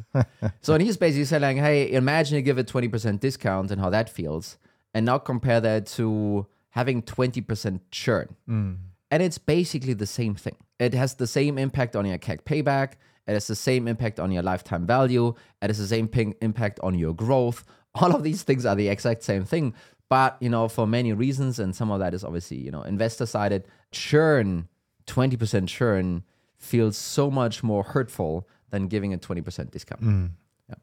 so, 0.62 0.74
and 0.74 0.82
he's 0.82 0.98
basically 0.98 1.26
saying, 1.26 1.58
hey, 1.58 1.92
imagine 1.92 2.38
you 2.38 2.42
give 2.42 2.58
a 2.58 2.64
20% 2.64 3.20
discount 3.20 3.70
and 3.70 3.80
how 3.80 3.92
that 3.92 4.10
feels. 4.10 4.58
And 4.96 5.06
now 5.06 5.20
compare 5.20 5.62
that 5.62 5.86
to 5.98 6.48
having 6.72 7.04
20% 7.04 7.82
churn. 7.92 8.36
Mm. 8.50 8.78
And 9.12 9.24
it's 9.24 9.38
basically 9.38 9.94
the 9.94 10.08
same 10.08 10.34
thing. 10.34 10.56
It 10.80 10.96
has 10.96 11.14
the 11.16 11.28
same 11.28 11.60
impact 11.60 11.96
on 11.96 12.06
your 12.06 12.18
CAC 12.18 12.42
payback. 12.44 12.94
It 13.28 13.34
has 13.34 13.46
the 13.46 13.56
same 13.56 13.88
impact 13.88 14.20
on 14.20 14.32
your 14.32 14.42
lifetime 14.42 14.88
value. 14.88 15.36
It 15.62 15.68
has 15.68 15.78
the 15.78 15.88
same 15.88 16.08
ping- 16.08 16.36
impact 16.42 16.80
on 16.82 16.98
your 16.98 17.14
growth. 17.14 17.64
All 17.96 18.16
of 18.16 18.24
these 18.24 18.42
things 18.42 18.66
are 18.66 18.76
the 18.76 18.88
exact 18.88 19.22
same 19.22 19.46
thing. 19.46 19.76
But, 20.10 20.38
you 20.40 20.50
know, 20.50 20.68
for 20.68 20.88
many 20.88 21.14
reasons, 21.14 21.60
and 21.60 21.76
some 21.76 21.92
of 21.92 22.00
that 22.00 22.16
is 22.16 22.24
obviously, 22.24 22.58
you 22.58 22.72
know, 22.72 22.82
investor 22.82 23.28
sided, 23.28 23.68
churn, 23.92 24.68
20% 25.10 25.68
churn 25.68 26.24
feels 26.58 26.98
so 26.98 27.30
much 27.32 27.64
more 27.64 27.84
hurtful 27.84 28.48
than 28.70 28.88
giving 28.88 29.14
a 29.14 29.18
20% 29.18 29.72
discount. 29.72 30.02
Hmm. 30.02 30.26
Yeah, 30.70 30.76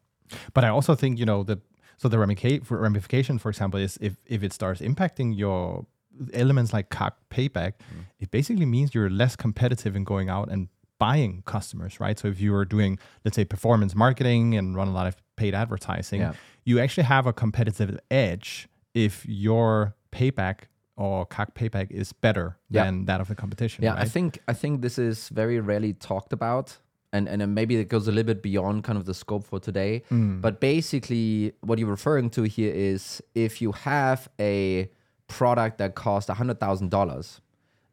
But 0.55 0.65
I 0.65 0.69
also 0.69 0.95
think, 0.95 1.19
you 1.19 1.27
know, 1.27 1.43
that 1.45 1.61
so 1.99 2.09
the 2.09 2.19
ramification, 2.19 3.39
for 3.39 3.49
example, 3.49 3.81
is 3.81 3.97
if, 4.01 4.17
if 4.27 4.43
it 4.43 4.53
starts 4.53 4.81
impacting 4.81 5.37
your 5.37 5.87
elements 6.35 6.73
like 6.73 6.91
CAC 6.91 7.13
payback, 7.31 7.73
hmm. 7.91 8.01
it 8.19 8.31
basically 8.31 8.67
means 8.67 8.95
you're 8.95 9.11
less 9.11 9.37
competitive 9.37 9.97
in 9.97 10.05
going 10.05 10.29
out 10.29 10.51
and 10.51 10.69
buying 10.99 11.43
customers, 11.47 12.01
right? 12.01 12.19
So 12.19 12.29
if 12.29 12.41
you 12.41 12.55
are 12.55 12.65
doing, 12.65 12.99
let's 13.25 13.37
say, 13.37 13.45
performance 13.45 13.95
marketing 13.95 14.55
and 14.57 14.75
run 14.75 14.89
a 14.89 14.93
lot 14.93 15.07
of 15.07 15.17
paid 15.37 15.55
advertising, 15.55 16.21
Yeah. 16.21 16.33
you 16.65 16.81
actually 16.81 17.05
have 17.05 17.27
a 17.27 17.33
competitive 17.33 17.99
edge 18.11 18.69
if 18.95 19.25
your 19.27 19.95
payback 20.11 20.69
or 20.97 21.27
CAC 21.27 21.55
payback 21.55 21.91
is 21.91 22.13
better 22.13 22.57
Yeah. 22.71 22.85
than 22.85 23.05
that 23.07 23.21
of 23.21 23.29
the 23.29 23.35
competition. 23.35 23.85
Yeah, 23.85 23.95
I 23.95 24.07
think 24.09 24.39
I 24.49 24.55
think 24.55 24.81
this 24.83 24.99
is 24.99 25.29
very 25.29 25.61
rarely 25.61 25.93
talked 25.93 26.33
about, 26.33 26.79
and 27.13 27.29
and 27.29 27.55
maybe 27.55 27.77
it 27.77 27.89
goes 27.89 28.09
a 28.09 28.13
little 28.13 28.35
bit 28.35 28.43
beyond 28.43 28.85
kind 28.85 28.99
of 28.99 29.05
the 29.05 29.15
scope 29.15 29.45
for 29.45 29.61
today. 29.61 30.03
But 30.11 30.61
basically, 30.61 31.53
what 31.61 31.79
you're 31.79 31.91
referring 31.91 32.31
to 32.31 32.43
here 32.45 32.73
is 32.75 33.23
if 33.35 33.61
you 33.63 33.73
have 33.73 34.29
a 34.41 34.89
product 35.29 35.79
that 35.79 35.95
costs 35.95 36.31
hundred 36.31 36.59
thousand 36.61 36.91
dollars, 36.91 37.41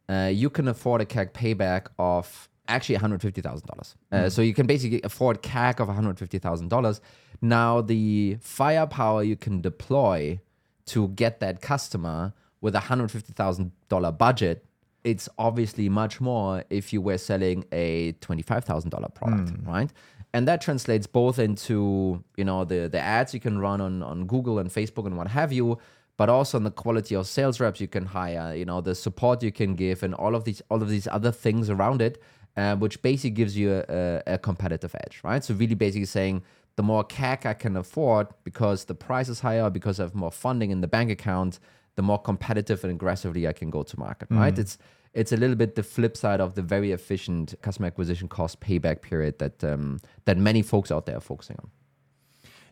uh, 0.10 0.29
you 0.33 0.50
can 0.50 0.67
afford 0.67 1.01
a 1.01 1.05
CAC 1.05 1.31
payback 1.33 1.88
of 2.00 2.48
actually 2.67 2.95
one 2.95 3.01
hundred 3.01 3.22
fifty 3.22 3.41
thousand 3.41 3.67
dollars. 3.67 3.95
Uh, 4.12 4.29
So 4.29 4.41
you 4.41 4.53
can 4.53 4.65
basically 4.67 5.01
afford 5.03 5.41
CAC 5.43 5.79
of 5.81 5.88
one 5.88 5.95
hundred 5.95 6.17
fifty 6.19 6.39
thousand 6.39 6.69
dollars. 6.69 7.01
Now 7.41 7.81
the 7.81 8.38
firepower 8.39 9.24
you 9.24 9.36
can 9.36 9.60
deploy 9.62 10.39
to 10.86 11.10
get 11.10 11.39
that 11.41 11.62
customer 11.62 12.33
with 12.63 12.75
a 12.75 12.79
hundred 12.79 13.12
fifty 13.12 13.34
thousand 13.34 13.72
dollar 13.89 14.12
budget, 14.12 14.65
it's 15.03 15.27
obviously 15.38 15.89
much 15.89 16.22
more 16.22 16.63
if 16.70 16.93
you 16.93 17.01
were 17.01 17.20
selling 17.20 17.65
a 17.74 18.13
twenty 18.13 18.41
five 18.41 18.63
thousand 18.63 18.89
dollar 18.89 19.10
product, 19.10 19.51
right? 19.67 19.91
And 20.34 20.48
that 20.48 20.62
translates 20.62 21.05
both 21.05 21.38
into 21.38 22.24
you 22.38 22.46
know 22.46 22.63
the 22.63 22.88
the 22.88 23.00
ads 23.00 23.34
you 23.36 23.41
can 23.48 23.60
run 23.60 23.79
on 23.82 24.01
on 24.01 24.25
Google 24.25 24.58
and 24.60 24.70
Facebook 24.70 25.05
and 25.05 25.17
what 25.17 25.27
have 25.27 25.51
you, 25.51 25.77
but 26.17 26.29
also 26.29 26.58
on 26.58 26.63
the 26.63 26.72
quality 26.72 27.15
of 27.15 27.27
sales 27.27 27.60
reps 27.60 27.82
you 27.82 27.88
can 27.88 28.05
hire, 28.05 28.55
you 28.55 28.65
know, 28.65 28.79
the 28.82 28.96
support 28.96 29.43
you 29.43 29.51
can 29.51 29.75
give, 29.75 30.01
and 30.01 30.15
all 30.15 30.34
of 30.34 30.46
these 30.46 30.62
all 30.72 30.82
of 30.82 30.89
these 30.89 31.08
other 31.08 31.34
things 31.34 31.70
around 31.70 32.01
it, 32.01 32.24
uh, 32.55 32.77
which 32.77 33.01
basically 33.01 33.32
gives 33.32 33.58
you 33.58 33.74
a, 33.74 33.84
a, 33.89 34.34
a 34.36 34.38
competitive 34.38 34.96
edge, 35.03 35.20
right? 35.24 35.43
So 35.43 35.53
really, 35.53 35.75
basically 35.75 36.05
saying 36.05 36.43
the 36.75 36.84
more 36.84 37.03
CAC 37.03 37.46
I 37.46 37.53
can 37.53 37.75
afford 37.75 38.27
because 38.43 38.86
the 38.86 38.96
price 38.96 39.29
is 39.29 39.41
higher, 39.41 39.70
because 39.70 40.00
I 40.00 40.03
have 40.03 40.15
more 40.15 40.32
funding 40.32 40.72
in 40.72 40.82
the 40.82 40.88
bank 40.88 41.12
account, 41.12 41.60
the 41.96 42.02
more 42.02 42.20
competitive 42.20 42.84
and 42.84 42.92
aggressively 42.92 43.48
I 43.48 43.54
can 43.54 43.70
go 43.70 43.84
to 43.84 44.00
market, 44.00 44.30
right? 44.32 44.58
It's 44.58 44.78
it's 45.14 45.32
a 45.32 45.38
little 45.38 45.56
bit 45.56 45.76
the 45.76 45.84
flip 45.84 46.18
side 46.18 46.42
of 46.42 46.56
the 46.56 46.62
very 46.62 46.92
efficient 46.92 47.54
customer 47.62 47.88
acquisition 47.88 48.28
cost 48.28 48.60
payback 48.60 49.02
period 49.02 49.38
that 49.40 49.64
um, 49.64 50.00
that 50.26 50.38
many 50.38 50.62
folks 50.62 50.92
out 50.92 51.06
there 51.06 51.18
are 51.18 51.22
focusing 51.22 51.58
on. 51.60 51.70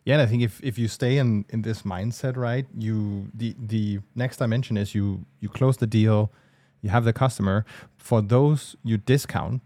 Yeah, 0.04 0.14
and 0.14 0.22
I 0.22 0.26
think 0.26 0.42
if, 0.42 0.60
if 0.64 0.78
you 0.78 0.88
stay 0.88 1.18
in, 1.18 1.44
in 1.50 1.62
this 1.62 1.82
mindset, 1.82 2.36
right, 2.36 2.66
you 2.76 3.30
the 3.34 3.54
the 3.58 4.00
next 4.16 4.38
dimension 4.38 4.76
is 4.76 4.94
you 4.94 5.24
you 5.40 5.48
close 5.48 5.76
the 5.76 5.86
deal, 5.86 6.32
you 6.80 6.90
have 6.90 7.04
the 7.04 7.12
customer. 7.12 7.64
For 7.96 8.20
those 8.20 8.74
you 8.82 8.96
discount, 8.98 9.62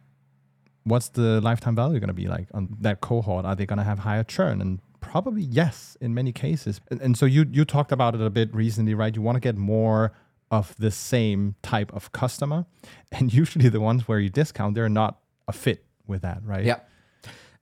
what's 0.85 1.09
the 1.09 1.41
lifetime 1.41 1.75
value 1.75 1.99
going 1.99 2.09
to 2.09 2.15
be 2.15 2.29
like 2.29 2.49
on 2.53 2.77
that 2.81 3.01
cohort? 3.01 3.47
Are 3.47 3.57
they 3.57 3.65
going 3.65 3.79
to 3.79 3.85
have 3.85 4.01
higher 4.01 4.25
churn? 4.25 4.61
And 4.61 4.81
probably 5.01 5.43
yes, 5.43 5.97
in 6.01 6.15
many 6.15 6.33
cases. 6.33 6.81
And, 6.91 7.01
and 7.01 7.17
so 7.17 7.27
you 7.27 7.47
you 7.51 7.65
talked 7.65 7.93
about 7.93 8.15
it 8.15 8.21
a 8.21 8.31
bit 8.31 8.55
recently, 8.55 8.95
right? 8.95 9.15
You 9.15 9.23
want 9.23 9.37
to 9.37 9.41
get 9.41 9.57
more 9.57 10.13
of 10.51 10.75
the 10.77 10.91
same 10.91 11.55
type 11.63 11.93
of 11.93 12.13
customer, 12.13 12.67
and 13.13 13.33
usually 13.43 13.69
the 13.69 13.81
ones 13.81 14.09
where 14.09 14.19
you 14.19 14.29
discount, 14.29 14.75
they're 14.75 14.89
not 14.89 15.21
a 15.49 15.53
fit 15.53 15.85
with 16.07 16.23
that, 16.23 16.41
right? 16.45 16.65
Yeah, 16.65 16.81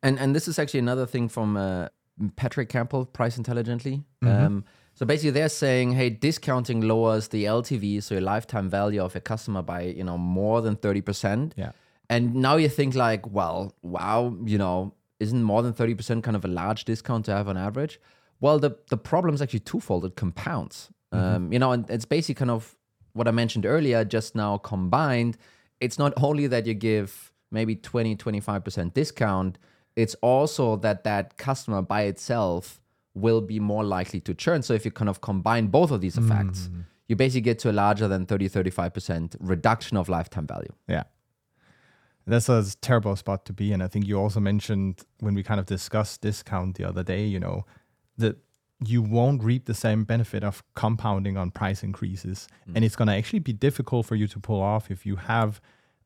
and 0.03 0.19
and 0.19 0.35
this 0.35 0.49
is 0.49 0.59
actually 0.59 0.81
another 0.81 1.07
thing 1.07 1.29
from 1.29 1.57
uh, 1.57 1.89
Patrick 2.37 2.69
Campbell, 2.69 3.07
Price 3.07 3.37
Intelligently. 3.37 4.05
Um, 4.23 4.65
so 4.95 5.05
basically, 5.05 5.33
they're 5.33 5.49
saying, 5.49 5.93
hey, 5.93 6.09
discounting 6.09 6.81
lowers 6.83 7.29
the 7.29 7.45
LTV, 7.45 8.03
so 8.03 8.15
your 8.15 8.23
lifetime 8.23 8.71
value 8.71 9.03
of 9.03 9.17
a 9.17 9.21
customer 9.21 9.63
by 9.63 9.83
you 9.83 10.05
know 10.05 10.19
more 10.19 10.63
than 10.63 10.77
thirty 10.77 11.01
percent. 11.01 11.55
Yeah. 11.57 11.73
And 12.11 12.35
now 12.35 12.57
you 12.57 12.69
think 12.69 12.95
like, 12.95 13.31
well, 13.31 13.75
wow, 13.83 14.37
you 14.45 14.59
know, 14.59 14.95
isn't 15.25 15.43
more 15.43 15.63
than 15.63 15.73
30% 15.73 16.23
kind 16.23 16.37
of 16.37 16.45
a 16.45 16.49
large 16.49 16.85
discount 16.85 17.25
to 17.27 17.33
have 17.33 17.49
on 17.49 17.57
average? 17.57 18.01
Well, 18.41 18.59
the, 18.59 18.77
the 18.91 18.97
problem 18.97 19.35
is 19.35 19.43
actually 19.43 19.61
twofold. 19.61 20.05
It 20.05 20.17
compounds. 20.17 20.91
Um, 21.13 21.53
you 21.53 21.61
know, 21.61 21.71
and 21.71 21.89
it's 21.89 22.05
basically 22.05 22.35
kind 22.35 22.51
of 22.51 22.77
what 23.13 23.29
I 23.29 23.31
mentioned 23.31 23.65
earlier, 23.65 24.05
just 24.05 24.35
now 24.35 24.59
combined. 24.59 25.37
It's 25.81 25.99
not 25.99 26.13
only 26.17 26.47
that 26.49 26.67
you 26.67 26.75
give 26.75 27.33
maybe 27.51 27.77
20, 27.77 28.17
25% 28.17 28.93
discount, 28.95 29.59
it's 29.97 30.17
also 30.17 30.77
that 30.77 31.05
that 31.05 31.37
customer 31.37 31.83
by 31.83 32.03
itself 32.03 32.81
will 33.15 33.41
be 33.41 33.61
more 33.61 33.85
likely 33.85 34.21
to 34.21 34.35
churn. 34.35 34.63
So 34.63 34.75
if 34.75 34.85
you 34.85 34.91
kind 34.91 35.09
of 35.09 35.21
combine 35.21 35.69
both 35.69 35.93
of 35.93 36.01
these 36.01 36.19
effects, 36.19 36.69
you 37.07 37.15
basically 37.17 37.43
get 37.43 37.61
to 37.61 37.71
a 37.71 37.73
larger 37.73 38.09
than 38.09 38.27
30, 38.27 38.49
35% 38.49 39.37
reduction 39.39 39.97
of 39.97 40.09
lifetime 40.09 40.47
value. 40.49 40.73
Yeah. 40.89 41.05
That's 42.27 42.49
a 42.49 42.65
terrible 42.81 43.17
spot 43.17 43.45
to 43.47 43.53
be 43.53 43.73
in. 43.73 43.83
I 43.83 43.89
think 43.89 44.07
you 44.07 44.19
also 44.19 44.41
mentioned 44.41 45.03
when 45.21 45.35
we 45.35 45.43
kind 45.43 45.61
of 45.61 45.67
discussed 45.67 46.23
discount 46.23 46.77
the 46.77 46.85
other 46.85 47.03
day, 47.03 47.25
you 47.25 47.39
know, 47.39 47.67
that 48.17 48.37
you 48.85 49.03
won't 49.03 49.43
reap 49.43 49.67
the 49.67 49.75
same 49.75 50.05
benefit 50.05 50.43
of 50.43 50.63
compounding 50.75 51.37
on 51.37 51.51
price 51.51 51.83
increases. 51.83 52.49
Mm. 52.69 52.77
And 52.77 52.85
it's 52.85 52.97
going 52.97 53.09
to 53.09 53.15
actually 53.15 53.41
be 53.41 53.53
difficult 53.53 54.07
for 54.07 54.15
you 54.15 54.27
to 54.29 54.41
pull 54.41 54.61
off 54.61 54.91
if 54.91 55.07
you 55.07 55.17
have, 55.17 55.61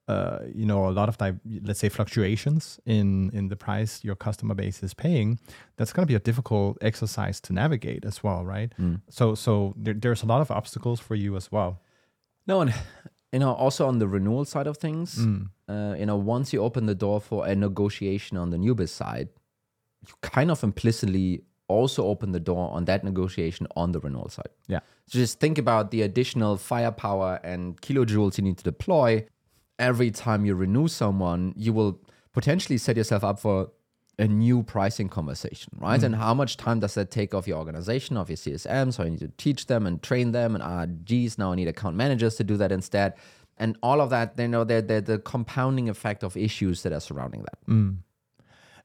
uh, 0.07 0.41
you 0.55 0.67
know, 0.67 0.89
a 0.89 0.91
lot 0.91 1.09
of, 1.09 1.19
di- 1.19 1.39
let's 1.63 1.81
say, 1.81 1.89
fluctuations 1.89 2.81
in, 2.85 3.31
in 3.33 3.49
the 3.49 3.57
price 3.57 4.03
your 4.03 4.17
customer 4.17 4.55
base 4.55 4.83
is 4.83 4.95
paying. 4.95 5.39
That's 5.77 5.93
going 5.93 6.03
to 6.03 6.11
be 6.11 6.15
a 6.15 6.21
difficult 6.21 6.79
exercise 6.81 7.41
to 7.43 7.53
navigate 7.53 8.05
as 8.05 8.23
well, 8.23 8.45
right? 8.45 8.73
Mm. 8.79 9.03
So, 9.09 9.35
so 9.35 9.75
there, 9.77 9.95
there's 9.95 10.23
a 10.23 10.27
lot 10.27 10.41
of 10.41 10.51
obstacles 10.51 11.01
for 11.01 11.15
you 11.15 11.37
as 11.37 11.51
well. 11.53 11.81
No, 12.47 12.61
and 12.61 12.75
you 13.33 13.39
know, 13.39 13.53
also 13.53 13.87
on 13.87 13.99
the 13.99 14.09
renewal 14.09 14.45
side 14.45 14.67
of 14.67 14.79
things, 14.79 15.17
mm. 15.17 15.51
Uh, 15.69 15.95
you 15.99 16.07
know, 16.07 16.17
once 16.17 16.53
you 16.53 16.63
open 16.63 16.87
the 16.87 16.95
door 16.95 17.21
for 17.21 17.47
a 17.47 17.55
negotiation 17.55 18.37
on 18.37 18.51
the 18.51 18.59
new 18.59 18.75
biz 18.75 18.91
side, 18.91 19.29
you 20.07 20.15
kind 20.23 20.51
of 20.51 20.63
implicitly 20.63 21.43
also 21.69 22.07
open 22.07 22.33
the 22.33 22.41
door 22.41 22.71
on 22.73 22.87
that 22.87 23.05
negotiation 23.05 23.67
on 23.77 23.93
the 23.93 24.01
renewal 24.01 24.29
side. 24.29 24.49
Yeah. 24.67 24.81
So 25.07 25.19
just 25.19 25.39
think 25.39 25.59
about 25.59 25.91
the 25.91 26.03
additional 26.03 26.57
firepower 26.57 27.41
and 27.45 27.81
kilojoules 27.81 28.39
you 28.39 28.45
need 28.45 28.57
to 28.59 28.65
deploy 28.65 29.27
every 29.79 30.11
time 30.11 30.45
you 30.47 30.55
renew 30.55 30.89
someone. 30.89 31.53
You 31.57 31.73
will 31.75 32.01
potentially 32.33 32.79
set 32.79 32.97
yourself 32.97 33.23
up 33.23 33.39
for 33.39 33.71
a 34.19 34.27
new 34.27 34.65
pricing 34.65 35.09
conversation, 35.09 35.73
right? 35.79 36.03
And 36.03 36.17
how 36.17 36.35
much 36.35 36.57
time 36.57 36.81
does 36.81 36.95
that 36.95 37.11
take 37.11 37.35
of 37.35 37.47
your 37.47 37.57
organization, 37.57 38.17
of 38.17 38.29
your 38.29 38.37
CSM? 38.37 38.93
So 38.93 39.05
I 39.05 39.09
need 39.11 39.21
to 39.21 39.31
teach 39.39 39.67
them 39.67 39.87
and 39.87 40.03
train 40.03 40.33
them, 40.33 40.57
and 40.57 40.63
ah, 40.63 40.87
geez, 41.05 41.39
now 41.39 41.53
I 41.53 41.55
need 41.55 41.69
account 41.69 41.95
managers 41.95 42.35
to 42.37 42.45
do 42.45 42.57
that 42.57 42.73
instead, 42.73 43.15
and 43.59 43.77
all 43.83 44.01
of 44.01 44.11
that. 44.11 44.35
You 44.39 44.49
know, 44.49 44.65
they're, 44.65 44.83
they're 44.83 45.01
the 45.01 45.19
compounding 45.19 45.89
effect 45.89 46.23
of 46.23 46.37
issues 46.37 46.83
that 46.83 46.93
are 46.93 47.01
surrounding 47.01 47.43
that. 47.43 47.59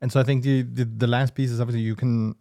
And 0.02 0.12
so 0.12 0.20
I 0.20 0.24
think 0.24 0.44
the, 0.44 0.64
the 0.64 0.86
the 0.86 1.08
last 1.08 1.34
piece 1.34 1.50
is 1.50 1.62
obviously 1.62 1.82
you 1.82 1.96
can 1.96 2.36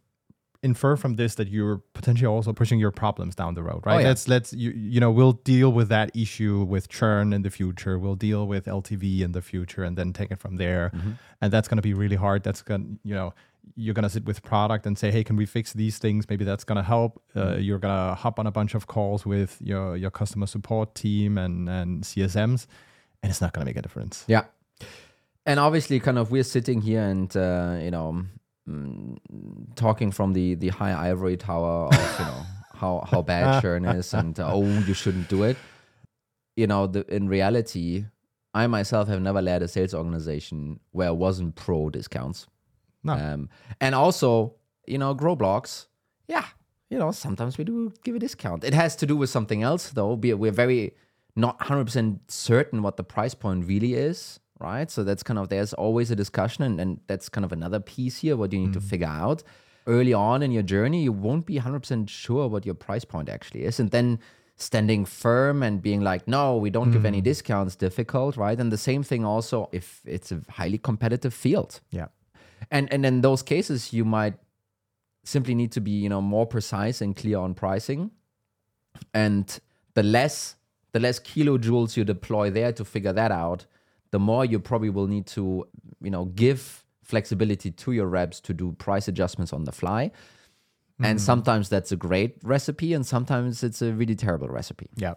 infer 0.65 0.97
from 0.97 1.15
this 1.15 1.35
that 1.35 1.49
you're 1.49 1.79
potentially 1.93 2.27
also 2.27 2.53
pushing 2.53 2.79
your 2.79 2.93
problems 2.93 3.35
down 3.35 3.55
the 3.55 3.63
road, 3.63 3.83
right? 3.85 3.97
Oh, 3.97 3.99
yeah. 3.99 4.09
Let's 4.09 4.29
let's 4.29 4.53
you 4.53 4.71
you 4.71 5.01
know 5.01 5.11
we'll 5.11 5.33
deal 5.33 5.73
with 5.73 5.89
that 5.89 6.11
issue 6.15 6.63
with 6.63 6.89
churn 6.89 7.33
in 7.33 7.43
the 7.43 7.51
future. 7.51 7.99
We'll 7.99 8.17
deal 8.17 8.47
with 8.47 8.67
LTV 8.67 9.21
in 9.21 9.33
the 9.33 9.43
future, 9.43 9.85
and 9.85 9.97
then 9.97 10.13
take 10.13 10.31
it 10.31 10.41
from 10.41 10.57
there. 10.57 10.91
Mm-hmm. 10.95 11.13
And 11.41 11.53
that's 11.53 11.69
going 11.69 11.79
to 11.79 11.83
be 11.83 11.95
really 11.95 12.17
hard. 12.17 12.43
That's 12.43 12.63
going 12.63 12.99
you 13.05 13.15
know 13.15 13.35
you're 13.75 13.95
going 13.95 14.03
to 14.03 14.11
sit 14.11 14.25
with 14.25 14.43
product 14.43 14.87
and 14.87 14.99
say, 14.99 15.11
hey, 15.11 15.25
can 15.25 15.37
we 15.37 15.47
fix 15.47 15.73
these 15.73 15.99
things? 15.99 16.29
Maybe 16.29 16.45
that's 16.45 16.65
going 16.65 16.77
to 16.77 16.83
help. 16.83 17.23
Uh, 17.35 17.41
Mm-hmm. 17.41 17.61
you're 17.63 17.79
going 17.79 17.95
to 18.09 18.15
hop 18.15 18.39
on 18.39 18.47
a 18.47 18.51
bunch 18.51 18.75
of 18.75 18.87
calls 18.87 19.25
with 19.25 19.57
your 19.61 19.97
your 19.97 20.11
customer 20.11 20.47
support 20.47 20.95
team 20.95 21.39
and 21.39 21.69
and 21.69 22.05
CSMs, 22.05 22.67
and 23.23 23.31
it's 23.31 23.41
not 23.41 23.53
going 23.53 23.65
to 23.65 23.69
make 23.71 23.77
a 23.77 23.83
difference. 23.83 24.25
Yeah. 24.27 24.45
And 25.45 25.59
obviously, 25.59 25.99
kind 25.99 26.19
of, 26.19 26.31
we're 26.31 26.45
sitting 26.45 26.81
here 26.81 27.03
and, 27.03 27.37
uh, 27.37 27.77
you 27.83 27.91
know, 27.91 28.25
mm, 28.69 29.17
talking 29.75 30.13
from 30.13 30.35
the, 30.35 30.55
the 30.55 30.69
high 30.69 31.09
ivory 31.11 31.37
tower 31.37 31.87
of, 31.89 32.19
you 32.19 32.25
know, 32.27 32.43
how, 32.75 33.05
how 33.11 33.23
bad 33.23 33.61
churn 33.61 33.85
is 33.85 34.15
and, 34.21 34.39
uh, 34.39 34.53
oh, 34.53 34.63
you 34.63 34.95
shouldn't 34.95 35.29
do 35.29 35.43
it. 35.43 35.57
You 36.57 36.69
know, 36.69 36.87
the, 36.87 37.05
in 37.13 37.29
reality, 37.29 38.05
I 38.55 38.69
myself 38.69 39.09
have 39.09 39.21
never 39.21 39.43
led 39.43 39.63
a 39.63 39.69
sales 39.69 39.95
organization 39.95 40.79
where 40.93 41.09
I 41.09 41.13
wasn't 41.13 41.57
pro 41.57 41.91
discounts. 41.91 42.47
No. 43.05 43.15
Um, 43.15 43.49
and 43.81 43.95
also, 43.95 44.55
you 44.87 44.99
know, 44.99 45.15
GrowBlocks, 45.15 45.87
yeah, 46.29 46.47
you 46.91 46.99
know, 46.99 47.11
sometimes 47.13 47.59
we 47.59 47.65
do 47.65 47.93
give 48.05 48.15
a 48.15 48.19
discount. 48.19 48.65
It 48.65 48.75
has 48.75 48.95
to 48.97 49.07
do 49.07 49.17
with 49.17 49.31
something 49.31 49.63
else, 49.63 49.91
though. 49.91 50.15
We- 50.15 50.35
We're 50.35 50.53
very 50.53 50.95
not 51.35 51.59
100% 51.61 52.21
certain 52.31 52.83
what 52.83 52.97
the 52.97 53.05
price 53.05 53.35
point 53.35 53.65
really 53.67 53.95
is, 53.95 54.39
right? 54.61 54.91
So 54.91 55.03
that's 55.03 55.23
kind 55.23 55.39
of, 55.39 55.49
there's 55.49 55.73
always 55.73 56.11
a 56.11 56.17
discussion, 56.17 56.63
and, 56.65 56.81
and 56.81 57.01
that's 57.07 57.29
kind 57.31 57.45
of 57.45 57.53
another 57.53 57.81
piece 57.81 58.19
here, 58.19 58.37
what 58.37 58.53
you 58.53 58.59
need 58.61 58.75
to 58.75 58.81
figure 58.81 59.09
out. 59.09 59.43
Early 59.87 60.13
on 60.13 60.43
in 60.43 60.53
your 60.53 60.63
journey, 60.63 61.03
you 61.03 61.11
won't 61.13 61.47
be 61.47 61.59
100% 61.59 62.09
sure 62.09 62.47
what 62.49 62.65
your 62.67 62.75
price 62.75 63.05
point 63.05 63.29
actually 63.29 63.65
is. 63.65 63.81
And 63.81 63.91
then 63.91 64.19
standing 64.57 65.05
firm 65.07 65.63
and 65.63 65.81
being 65.83 66.03
like, 66.03 66.29
no, 66.29 66.57
we 66.57 66.71
don't 66.71 66.93
give 66.93 67.05
any 67.07 67.21
discounts, 67.21 67.75
difficult, 67.75 68.37
right? 68.37 68.61
And 68.61 68.71
the 68.71 68.79
same 68.79 69.03
thing 69.03 69.25
also 69.25 69.69
if 69.73 70.03
it's 70.05 70.31
a 70.31 70.41
highly 70.51 70.79
competitive 70.79 71.35
field 71.35 71.81
Yeah. 71.91 72.07
And 72.71 72.93
and 72.93 73.05
in 73.05 73.21
those 73.21 73.43
cases 73.43 73.93
you 73.93 74.05
might 74.05 74.35
simply 75.25 75.55
need 75.55 75.73
to 75.73 75.81
be 75.81 75.91
you 75.91 76.09
know 76.09 76.21
more 76.21 76.47
precise 76.47 77.01
and 77.01 77.17
clear 77.17 77.39
on 77.39 77.55
pricing 77.55 78.11
and 79.15 79.61
the 79.95 80.03
less 80.03 80.57
the 80.93 81.01
less 81.01 81.19
kilojoules 81.19 81.97
you 81.97 82.05
deploy 82.05 82.51
there 82.51 82.73
to 82.73 82.85
figure 82.85 83.13
that 83.13 83.31
out 83.31 83.67
the 84.11 84.19
more 84.19 84.45
you 84.45 84.59
probably 84.59 84.91
will 84.91 85.07
need 85.07 85.27
to 85.27 85.67
you 86.01 86.11
know 86.11 86.27
give 86.27 86.85
flexibility 87.03 87.71
to 87.71 87.93
your 87.93 88.07
reps 88.07 88.41
to 88.41 88.55
do 88.55 88.73
price 88.73 89.09
adjustments 89.09 89.53
on 89.53 89.65
the 89.65 89.73
fly 89.73 90.11
and 90.99 91.19
hmm. 91.19 91.25
sometimes 91.25 91.69
that's 91.69 91.93
a 91.93 91.97
great 91.97 92.37
recipe 92.43 92.93
and 92.95 93.07
sometimes 93.07 93.63
it's 93.63 93.83
a 93.83 93.93
really 93.93 94.15
terrible 94.15 94.49
recipe 94.49 94.89
Yeah. 94.97 95.15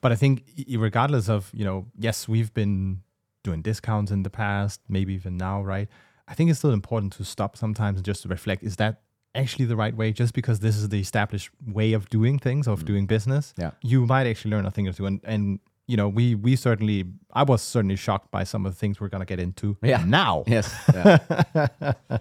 But 0.00 0.12
I 0.12 0.16
think 0.16 0.44
regardless 0.76 1.28
of, 1.28 1.50
you 1.52 1.64
know, 1.64 1.86
yes, 1.98 2.28
we've 2.28 2.52
been 2.52 3.02
doing 3.42 3.62
discounts 3.62 4.10
in 4.10 4.22
the 4.22 4.30
past, 4.30 4.80
maybe 4.88 5.14
even 5.14 5.36
now, 5.36 5.62
right? 5.62 5.88
I 6.30 6.34
think 6.34 6.48
it's 6.48 6.60
still 6.60 6.72
important 6.72 7.12
to 7.14 7.24
stop 7.24 7.56
sometimes 7.56 7.98
and 7.98 8.04
just 8.04 8.22
to 8.22 8.28
reflect, 8.28 8.62
is 8.62 8.76
that 8.76 9.02
actually 9.34 9.64
the 9.64 9.76
right 9.76 9.94
way? 9.94 10.12
Just 10.12 10.32
because 10.32 10.60
this 10.60 10.76
is 10.76 10.88
the 10.88 11.00
established 11.00 11.50
way 11.66 11.92
of 11.92 12.08
doing 12.08 12.38
things, 12.38 12.68
of 12.68 12.82
mm. 12.82 12.86
doing 12.86 13.06
business, 13.06 13.52
Yeah. 13.58 13.72
you 13.82 14.06
might 14.06 14.26
actually 14.28 14.52
learn 14.52 14.64
a 14.64 14.70
thing 14.70 14.86
or 14.88 14.92
two. 14.92 15.06
And, 15.06 15.20
and 15.24 15.58
you 15.88 15.96
know, 15.96 16.08
we 16.08 16.36
we 16.36 16.54
certainly, 16.54 17.04
I 17.32 17.42
was 17.42 17.62
certainly 17.62 17.96
shocked 17.96 18.30
by 18.30 18.44
some 18.44 18.64
of 18.64 18.72
the 18.72 18.78
things 18.78 19.00
we're 19.00 19.08
going 19.08 19.26
to 19.26 19.26
get 19.26 19.40
into 19.40 19.76
Yeah. 19.82 20.04
now. 20.06 20.44
yes 20.56 20.72
yeah. 20.94 21.18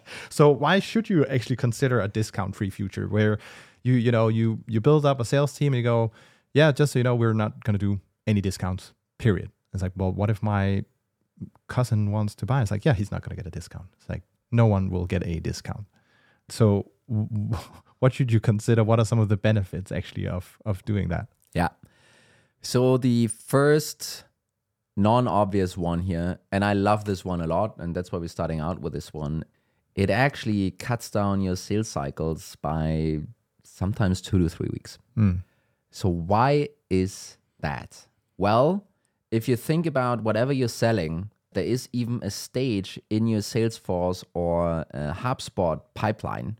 so 0.29 0.49
why 0.49 0.79
should 0.79 1.07
you 1.07 1.23
actually 1.27 1.55
consider 1.55 2.01
a 2.01 2.07
discount 2.07 2.55
free 2.55 2.71
future 2.71 3.07
where 3.07 3.37
you 3.83 3.93
you 3.93 4.11
know 4.11 4.27
you 4.27 4.59
you 4.67 4.81
build 4.81 5.05
up 5.05 5.19
a 5.19 5.25
sales 5.25 5.53
team 5.53 5.73
and 5.73 5.77
you 5.77 5.83
go 5.83 6.11
yeah 6.53 6.71
just 6.71 6.93
so 6.93 6.99
you 6.99 7.03
know 7.03 7.15
we're 7.15 7.33
not 7.33 7.63
going 7.63 7.77
to 7.77 7.79
do 7.79 7.99
any 8.27 8.41
discounts 8.41 8.93
period 9.19 9.51
it's 9.73 9.81
like 9.83 9.93
well 9.95 10.11
what 10.11 10.29
if 10.29 10.41
my 10.43 10.83
cousin 11.67 12.11
wants 12.11 12.35
to 12.35 12.45
buy 12.45 12.61
it's 12.61 12.71
like 12.71 12.85
yeah 12.85 12.93
he's 12.93 13.11
not 13.11 13.21
going 13.21 13.35
to 13.35 13.35
get 13.35 13.47
a 13.47 13.51
discount 13.51 13.87
it's 13.97 14.09
like 14.09 14.23
no 14.51 14.65
one 14.65 14.89
will 14.89 15.05
get 15.05 15.25
a 15.25 15.39
discount 15.39 15.85
so 16.51 16.91
w- 17.09 17.57
what 17.99 18.13
should 18.13 18.31
you 18.31 18.39
consider? 18.39 18.83
What 18.83 18.99
are 18.99 19.05
some 19.05 19.19
of 19.19 19.29
the 19.29 19.37
benefits 19.37 19.91
actually 19.91 20.27
of 20.27 20.57
of 20.65 20.83
doing 20.85 21.09
that? 21.09 21.27
Yeah. 21.53 21.69
So 22.61 22.97
the 22.97 23.27
first 23.27 24.25
non-obvious 24.97 25.77
one 25.77 25.99
here, 25.99 26.39
and 26.51 26.65
I 26.65 26.73
love 26.73 27.05
this 27.05 27.23
one 27.23 27.39
a 27.39 27.47
lot, 27.47 27.77
and 27.77 27.95
that's 27.95 28.11
why 28.11 28.19
we're 28.19 28.27
starting 28.27 28.59
out 28.59 28.79
with 28.81 28.93
this 28.93 29.13
one. 29.13 29.45
It 29.95 30.09
actually 30.09 30.71
cuts 30.71 31.09
down 31.09 31.41
your 31.41 31.55
sales 31.55 31.87
cycles 31.87 32.55
by 32.57 33.21
sometimes 33.63 34.21
two 34.21 34.39
to 34.39 34.49
three 34.49 34.69
weeks. 34.71 34.97
Hmm. 35.15 35.35
So 35.91 36.09
why 36.09 36.69
is 36.89 37.37
that? 37.61 38.07
Well, 38.37 38.85
if 39.31 39.47
you 39.47 39.55
think 39.55 39.85
about 39.85 40.23
whatever 40.23 40.51
you're 40.53 40.67
selling, 40.67 41.29
there 41.53 41.63
is 41.63 41.89
even 41.91 42.19
a 42.23 42.29
stage 42.29 42.99
in 43.09 43.27
your 43.27 43.41
Salesforce 43.41 44.23
or 44.33 44.85
uh, 44.93 45.13
HubSpot 45.13 45.81
pipeline 45.93 46.57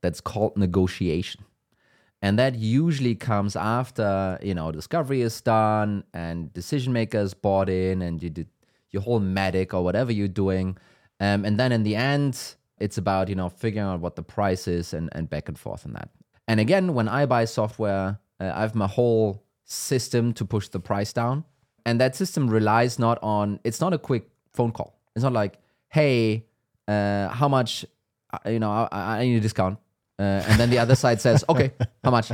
that's 0.00 0.20
called 0.20 0.56
negotiation. 0.56 1.44
And 2.20 2.38
that 2.38 2.56
usually 2.56 3.14
comes 3.14 3.54
after, 3.54 4.38
you 4.42 4.54
know, 4.54 4.72
discovery 4.72 5.22
is 5.22 5.40
done 5.40 6.04
and 6.12 6.52
decision 6.52 6.92
makers 6.92 7.34
bought 7.34 7.68
in 7.68 8.02
and 8.02 8.22
you 8.22 8.30
did 8.30 8.48
your 8.90 9.02
whole 9.02 9.20
MEDDIC 9.20 9.74
or 9.74 9.84
whatever 9.84 10.10
you're 10.10 10.28
doing. 10.28 10.76
Um, 11.20 11.44
and 11.44 11.58
then 11.58 11.72
in 11.72 11.82
the 11.82 11.94
end, 11.94 12.56
it's 12.78 12.98
about, 12.98 13.28
you 13.28 13.34
know, 13.34 13.48
figuring 13.48 13.86
out 13.86 14.00
what 14.00 14.16
the 14.16 14.22
price 14.22 14.66
is 14.66 14.94
and, 14.94 15.08
and 15.12 15.28
back 15.28 15.48
and 15.48 15.58
forth 15.58 15.84
on 15.86 15.92
that. 15.92 16.10
And 16.48 16.58
again, 16.58 16.94
when 16.94 17.08
I 17.08 17.26
buy 17.26 17.44
software, 17.44 18.18
uh, 18.40 18.52
I 18.54 18.60
have 18.62 18.74
my 18.74 18.86
whole 18.86 19.44
system 19.64 20.32
to 20.34 20.44
push 20.44 20.68
the 20.68 20.80
price 20.80 21.12
down. 21.12 21.44
And 21.84 22.00
that 22.00 22.16
system 22.16 22.48
relies 22.48 22.98
not 22.98 23.18
on, 23.22 23.60
it's 23.64 23.80
not 23.80 23.92
a 23.92 23.98
quick 23.98 24.28
phone 24.52 24.72
call. 24.72 24.98
It's 25.14 25.22
not 25.22 25.32
like, 25.32 25.58
hey, 25.88 26.46
uh, 26.86 27.28
how 27.28 27.48
much, 27.48 27.84
uh, 28.32 28.50
you 28.50 28.58
know, 28.58 28.70
I, 28.70 28.88
I 28.92 29.24
need 29.24 29.36
a 29.36 29.40
discount. 29.40 29.78
Uh, 30.18 30.42
and 30.48 30.58
then 30.58 30.68
the 30.68 30.78
other 30.78 30.94
side 31.04 31.20
says, 31.20 31.44
okay, 31.48 31.72
how 32.02 32.10
much? 32.10 32.32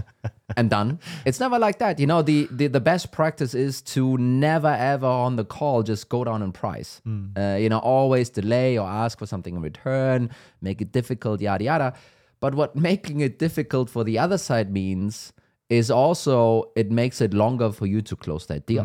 And 0.57 0.71
done. 0.71 0.99
It's 1.27 1.39
never 1.39 1.59
like 1.59 1.79
that. 1.81 1.99
You 1.99 2.07
know, 2.07 2.23
the, 2.23 2.49
the, 2.51 2.67
the 2.69 2.81
best 2.81 3.13
practice 3.13 3.55
is 3.55 3.83
to 3.83 4.17
never 4.19 4.69
ever 4.69 5.07
on 5.07 5.37
the 5.37 5.45
call 5.45 5.83
just 5.83 6.09
go 6.09 6.25
down 6.25 6.43
in 6.43 6.53
price. 6.53 7.03
Uh, 7.37 7.57
you 7.57 7.69
know, 7.69 7.79
always 7.79 8.31
delay 8.31 8.79
or 8.79 8.89
ask 8.89 9.19
for 9.19 9.27
something 9.27 9.55
in 9.57 9.63
return, 9.63 10.31
make 10.63 10.81
it 10.81 10.93
difficult, 10.93 11.41
yada, 11.41 11.65
yada. 11.65 11.95
But 12.41 12.55
what 12.55 12.77
making 12.77 13.21
it 13.21 13.39
difficult 13.39 13.91
for 13.91 14.05
the 14.05 14.19
other 14.19 14.39
side 14.39 14.73
means 14.73 15.33
is 15.71 15.91
also 15.91 16.71
it 16.77 16.91
makes 16.91 17.21
it 17.21 17.33
longer 17.35 17.73
for 17.73 17.87
you 17.87 18.03
to 18.03 18.17
close 18.17 18.47
that 18.47 18.67
deal. 18.67 18.85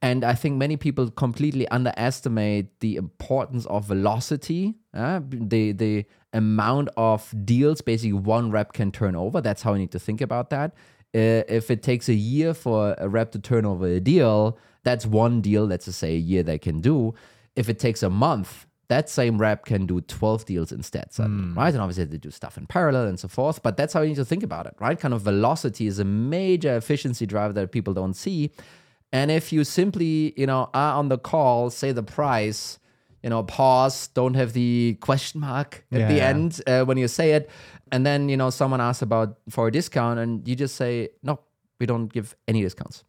And 0.00 0.24
I 0.24 0.34
think 0.34 0.56
many 0.56 0.76
people 0.76 1.10
completely 1.10 1.66
underestimate 1.68 2.78
the 2.80 2.96
importance 2.96 3.66
of 3.66 3.86
velocity, 3.86 4.76
uh, 4.94 5.20
the 5.24 5.72
the 5.72 6.04
amount 6.32 6.90
of 6.96 7.34
deals 7.44 7.80
basically 7.80 8.12
one 8.12 8.50
rep 8.50 8.72
can 8.72 8.92
turn 8.92 9.16
over. 9.16 9.40
That's 9.40 9.62
how 9.62 9.72
you 9.72 9.80
need 9.80 9.92
to 9.92 9.98
think 9.98 10.20
about 10.20 10.50
that. 10.50 10.74
Uh, 11.14 11.42
if 11.48 11.70
it 11.70 11.82
takes 11.82 12.08
a 12.08 12.14
year 12.14 12.54
for 12.54 12.94
a 12.98 13.08
rep 13.08 13.32
to 13.32 13.38
turn 13.38 13.64
over 13.64 13.86
a 13.86 13.98
deal, 13.98 14.58
that's 14.84 15.06
one 15.06 15.40
deal. 15.40 15.64
Let's 15.64 15.86
just 15.86 15.98
say 15.98 16.14
a 16.14 16.18
year 16.18 16.42
they 16.42 16.58
can 16.58 16.80
do. 16.80 17.14
If 17.56 17.68
it 17.68 17.78
takes 17.78 18.02
a 18.02 18.10
month, 18.10 18.66
that 18.88 19.08
same 19.08 19.38
rep 19.38 19.64
can 19.64 19.86
do 19.86 20.00
12 20.00 20.44
deals 20.44 20.72
instead, 20.72 21.12
suddenly, 21.12 21.54
right? 21.54 21.72
And 21.72 21.82
obviously 21.82 22.04
they 22.04 22.18
do 22.18 22.30
stuff 22.30 22.56
in 22.56 22.66
parallel 22.66 23.06
and 23.06 23.18
so 23.18 23.28
forth, 23.28 23.62
but 23.62 23.76
that's 23.76 23.92
how 23.92 24.02
you 24.02 24.08
need 24.08 24.16
to 24.16 24.24
think 24.24 24.42
about 24.42 24.66
it, 24.66 24.74
right? 24.80 24.98
Kind 24.98 25.12
of 25.12 25.22
velocity 25.22 25.86
is 25.86 25.98
a 25.98 26.04
major 26.04 26.76
efficiency 26.76 27.26
driver 27.26 27.52
that 27.52 27.72
people 27.72 27.92
don't 27.92 28.14
see. 28.14 28.50
And 29.12 29.30
if 29.30 29.52
you 29.52 29.64
simply, 29.64 30.34
you 30.36 30.46
know, 30.46 30.68
are 30.74 30.94
on 30.96 31.08
the 31.08 31.18
call, 31.18 31.70
say 31.70 31.92
the 31.92 32.02
price, 32.02 32.78
you 33.22 33.30
know, 33.30 33.42
pause, 33.42 34.08
don't 34.08 34.34
have 34.34 34.52
the 34.52 34.96
question 35.00 35.40
mark 35.40 35.84
at 35.90 36.08
the 36.08 36.20
end 36.20 36.60
uh, 36.66 36.84
when 36.84 36.98
you 36.98 37.08
say 37.08 37.32
it, 37.32 37.50
and 37.90 38.04
then 38.04 38.28
you 38.28 38.36
know 38.36 38.50
someone 38.50 38.80
asks 38.80 39.02
about 39.02 39.38
for 39.48 39.68
a 39.68 39.72
discount, 39.72 40.18
and 40.18 40.46
you 40.46 40.54
just 40.54 40.76
say 40.76 41.08
no, 41.22 41.40
we 41.80 41.86
don't 41.86 42.12
give 42.12 42.36
any 42.46 42.62
discounts. 42.62 43.04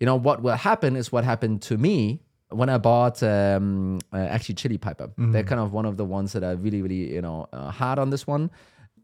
You 0.00 0.06
know 0.06 0.16
what 0.16 0.42
will 0.42 0.56
happen 0.56 0.96
is 0.96 1.12
what 1.12 1.24
happened 1.24 1.62
to 1.62 1.76
me 1.76 2.22
when 2.50 2.68
I 2.68 2.78
bought 2.78 3.22
um, 3.22 3.98
uh, 4.12 4.16
actually 4.16 4.54
Chili 4.54 4.78
Piper. 4.78 5.10
They're 5.32 5.44
kind 5.44 5.60
of 5.60 5.72
one 5.72 5.84
of 5.84 5.96
the 5.98 6.04
ones 6.04 6.32
that 6.32 6.42
are 6.42 6.56
really, 6.56 6.82
really 6.82 7.14
you 7.14 7.20
know 7.20 7.46
uh, 7.52 7.70
hard 7.70 7.98
on 7.98 8.10
this 8.10 8.26
one. 8.26 8.50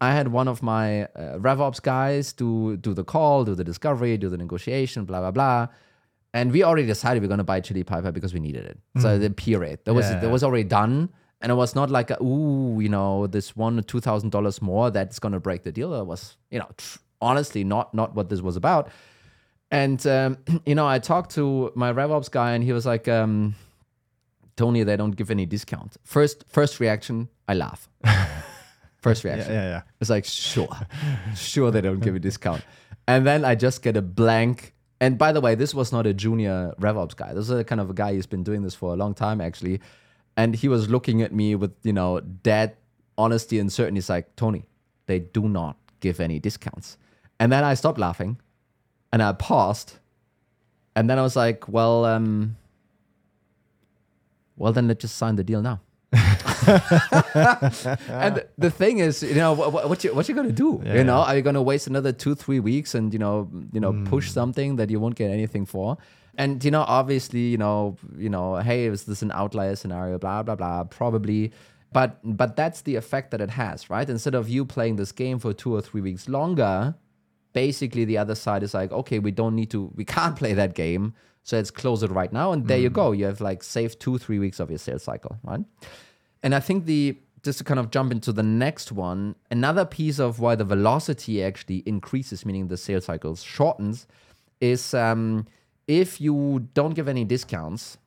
I 0.01 0.13
had 0.13 0.29
one 0.29 0.49
of 0.49 0.63
my 0.63 1.05
uh, 1.05 1.39
RevOps 1.39 1.81
guys 1.83 2.33
do 2.33 2.77
do 2.77 2.95
the 2.95 3.05
call, 3.05 3.45
do 3.45 3.55
the 3.55 3.65
discovery, 3.65 4.17
do 4.17 4.29
the 4.29 4.39
negotiation, 4.39 5.05
blah 5.05 5.21
blah 5.21 5.31
blah. 5.31 5.69
And 6.35 6.53
we 6.53 6.63
already 6.65 6.87
decided 6.87 7.23
we're 7.23 7.29
going 7.29 7.39
to 7.39 7.45
buy 7.45 7.61
Chili 7.61 7.85
Piper 7.85 8.11
because 8.13 8.35
we 8.35 8.41
needed 8.41 8.65
it. 8.67 8.79
So 9.01 9.19
the 9.19 9.31
period 9.31 9.79
that 9.85 9.95
was 9.95 10.05
Yeah. 10.11 10.19
that 10.21 10.31
was 10.31 10.43
already 10.45 10.65
done, 10.65 11.09
and 11.41 11.51
it 11.53 11.55
was 11.55 11.75
not 11.75 11.91
like 11.91 12.11
a, 12.11 12.21
ooh, 12.23 12.81
you 12.81 12.89
know, 12.91 13.27
this 13.29 13.55
one 13.57 13.83
two 13.85 14.01
thousand 14.01 14.31
dollars 14.31 14.61
more 14.61 14.91
that's 14.91 15.19
going 15.21 15.33
to 15.33 15.41
break 15.41 15.63
the 15.63 15.73
deal. 15.73 15.95
It 15.95 16.05
was, 16.07 16.37
you 16.51 16.59
know, 16.59 16.69
tr- 16.77 16.99
honestly 17.21 17.65
not 17.65 17.95
not 17.95 18.15
what 18.17 18.29
this 18.29 18.41
was 18.43 18.57
about. 18.57 18.91
And 19.71 20.05
um, 20.07 20.39
you 20.67 20.75
know, 20.75 20.87
I 20.87 20.99
talked 20.99 21.31
to 21.37 21.71
my 21.77 21.93
RevOps 21.93 22.31
guy, 22.31 22.53
and 22.53 22.65
he 22.65 22.73
was 22.73 22.85
like, 22.85 23.07
um, 23.09 23.55
"Toni, 24.57 24.83
they 24.85 24.97
don't 24.97 25.15
give 25.17 25.31
any 25.31 25.47
discount." 25.47 25.97
First, 26.03 26.45
first 26.49 26.81
reaction, 26.81 27.29
I 27.49 27.55
laugh. 27.55 27.89
First 28.97 29.23
Yeah, 29.23 29.35
reaction, 29.35 29.55
yeah, 29.55 29.69
yeah. 29.69 29.83
it's 30.01 30.11
like, 30.11 30.25
sure, 30.25 30.69
sure, 31.37 31.71
they 31.71 31.81
don't 31.83 32.01
give 32.01 32.15
a 32.17 32.19
discount. 32.31 32.63
And 33.07 33.27
then 33.27 33.45
I 33.45 33.55
just 33.55 33.83
get 33.83 33.97
a 33.97 34.03
blank. 34.03 34.73
And 35.01 35.19
by 35.19 35.33
the 35.33 35.41
way, 35.41 35.55
this 35.55 35.75
was 35.75 35.93
not 35.93 36.07
a 36.07 36.15
junior 36.15 36.75
RevOps 36.81 37.17
guy. 37.17 37.35
This 37.35 37.45
is 37.45 37.51
a 37.51 37.65
kind 37.65 37.81
of 37.81 37.91
a 37.91 37.95
guy 37.95 38.15
who's 38.15 38.27
been 38.27 38.45
doing 38.45 38.63
this 38.63 38.75
for 38.75 38.93
a 38.93 38.97
long 38.97 39.15
time, 39.15 39.41
actually. 39.41 39.81
And 40.37 40.55
he 40.55 40.69
was 40.69 40.89
looking 40.89 41.23
at 41.23 41.33
me 41.33 41.55
with, 41.55 41.73
you 41.83 41.93
know, 41.93 42.21
dead 42.21 42.77
honesty 43.19 43.59
and 43.59 43.73
certainty. 43.73 43.99
He's 43.99 44.09
like, 44.09 44.35
Toni, 44.37 44.65
they 45.07 45.19
do 45.19 45.49
not 45.49 45.77
give 46.01 46.21
any 46.21 46.39
discounts. 46.39 46.97
And 47.39 47.53
then 47.53 47.65
I 47.65 47.75
stopped 47.75 47.99
laughing 47.99 48.39
and 49.13 49.23
I 49.23 49.33
paused. 49.33 49.95
And 50.97 51.11
then 51.11 51.19
I 51.19 51.23
was 51.23 51.37
like, 51.37 51.69
well, 51.69 52.05
um, 52.05 52.57
well, 54.57 54.73
then 54.73 54.89
let's 54.89 55.03
just 55.03 55.17
sign 55.17 55.37
the 55.37 55.45
deal 55.45 55.63
now. 55.63 55.81
and 58.09 58.45
the 58.57 58.71
thing 58.71 58.99
is, 58.99 59.23
you 59.23 59.35
know, 59.35 59.53
what, 59.53 59.89
what 59.89 60.05
you 60.05 60.15
what 60.15 60.29
you 60.29 60.35
gonna 60.35 60.53
do? 60.53 60.81
Yeah. 60.85 60.95
You 60.95 61.05
know, 61.05 61.19
are 61.19 61.37
you 61.37 61.43
gonna 61.43 61.63
waste 61.63 61.87
another 61.87 62.13
two 62.13 62.35
three 62.35 62.61
weeks 62.61 62.95
and 62.95 63.13
you 63.13 63.19
know 63.19 63.49
you 63.73 63.81
know 63.81 63.93
push 64.05 64.29
mm. 64.29 64.33
something 64.33 64.77
that 64.77 64.91
you 64.91 65.01
won't 65.01 65.17
get 65.17 65.31
anything 65.31 65.67
for? 65.67 65.99
And 66.37 66.65
you 66.65 66.71
know, 66.71 66.85
obviously, 66.87 67.41
you 67.41 67.59
know, 67.59 67.97
you 68.17 68.29
know, 68.29 68.57
hey, 68.57 68.87
is 68.87 69.05
this 69.05 69.23
an 69.23 69.31
outlier 69.33 69.77
scenario? 69.77 70.19
Blah 70.19 70.43
blah 70.43 70.57
blah. 70.57 70.85
Probably, 70.85 71.53
but 71.93 72.19
but 72.23 72.57
that's 72.57 72.83
the 72.83 72.97
effect 72.97 73.31
that 73.31 73.41
it 73.41 73.51
has, 73.51 73.91
right? 73.91 74.09
Instead 74.09 74.35
of 74.35 74.49
you 74.49 74.65
playing 74.65 74.97
this 74.97 75.13
game 75.13 75.39
for 75.39 75.53
two 75.53 75.75
or 75.75 75.81
three 75.81 76.01
weeks 76.01 76.29
longer, 76.29 76.95
basically 77.55 78.05
the 78.05 78.19
other 78.19 78.35
side 78.35 78.63
is 78.63 78.75
like, 78.75 78.93
okay, 78.93 79.19
we 79.19 79.31
don't 79.31 79.55
need 79.55 79.71
to, 79.71 79.91
we 79.95 80.05
can't 80.05 80.37
play 80.43 80.53
that 80.53 80.75
game, 80.75 81.15
so 81.45 81.57
let's 81.57 81.71
close 81.71 82.03
it 82.03 82.11
right 82.11 82.33
now, 82.33 82.53
and 82.53 82.67
there 82.67 82.79
you 82.79 82.91
go. 82.91 83.13
You 83.13 83.27
have 83.27 83.41
like 83.41 83.63
saved 83.63 84.01
two 84.01 84.19
three 84.19 84.39
weeks 84.39 84.59
of 84.59 84.71
your 84.71 84.79
sales 84.79 85.05
cycle, 85.05 85.39
right? 85.45 85.61
And 86.43 86.55
I 86.55 86.61
think 86.61 86.87
the 86.87 87.17
just 87.45 87.59
to 87.59 87.65
kind 87.65 87.79
of 87.79 87.91
jump 87.91 88.11
into 88.11 88.33
the 88.33 88.43
next 88.43 88.91
one, 88.91 89.37
another 89.51 89.85
piece 89.85 90.19
of 90.19 90.41
why 90.41 90.55
the 90.55 90.65
velocity 90.65 91.45
actually 91.45 91.83
increases, 91.87 92.45
meaning 92.47 92.69
the 92.69 92.77
sales 92.77 93.05
cycles 93.05 93.43
shortens, 93.43 94.07
is 94.61 94.95
um, 94.95 95.47
if 95.87 96.21
you 96.21 96.67
don't 96.73 96.95
give 96.95 97.07
any 97.07 97.25
discounts, 97.25 97.99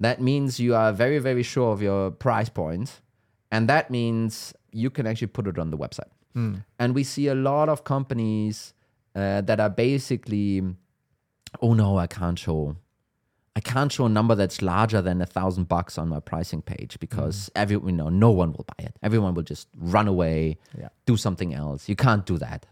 that 0.00 0.20
means 0.20 0.58
you 0.58 0.74
are 0.74 0.92
very, 0.92 1.18
very 1.18 1.42
sure 1.42 1.72
of 1.72 1.82
your 1.82 2.10
price 2.10 2.48
point. 2.48 3.00
And 3.52 3.68
that 3.68 3.90
means 3.90 4.54
you 4.72 4.88
can 4.88 5.06
actually 5.06 5.26
put 5.26 5.46
it 5.46 5.58
on 5.58 5.70
the 5.70 5.76
website. 5.76 6.08
And 6.78 6.94
we 6.94 7.04
see 7.04 7.26
a 7.28 7.34
lot 7.34 7.68
of 7.68 7.84
companies 7.84 8.72
uh, 9.14 9.42
that 9.42 9.60
are 9.60 9.68
basically, 9.68 10.62
oh 11.60 11.74
no, 11.74 11.98
I 11.98 12.06
can't 12.06 12.38
show 12.38 12.76
I 13.56 13.60
can't 13.60 13.90
show 13.90 14.06
a 14.06 14.08
number 14.08 14.34
that's 14.36 14.62
larger 14.62 15.02
than 15.02 15.20
a 15.20 15.26
thousand 15.26 15.68
bucks 15.68 15.98
on 15.98 16.08
my 16.08 16.20
pricing 16.20 16.62
page 16.62 16.98
because 17.00 17.50
every 17.56 17.76
you 17.76 17.92
know 17.92 18.08
no 18.08 18.30
one 18.30 18.52
will 18.52 18.64
buy 18.64 18.84
it. 18.84 18.96
Everyone 19.02 19.34
will 19.34 19.42
just 19.42 19.68
run 19.76 20.06
away, 20.08 20.58
Yeah. 20.78 20.88
do 21.06 21.16
something 21.16 21.52
else. 21.52 21.88
You 21.88 21.96
can't 21.96 22.24
do 22.24 22.38
that. 22.38 22.66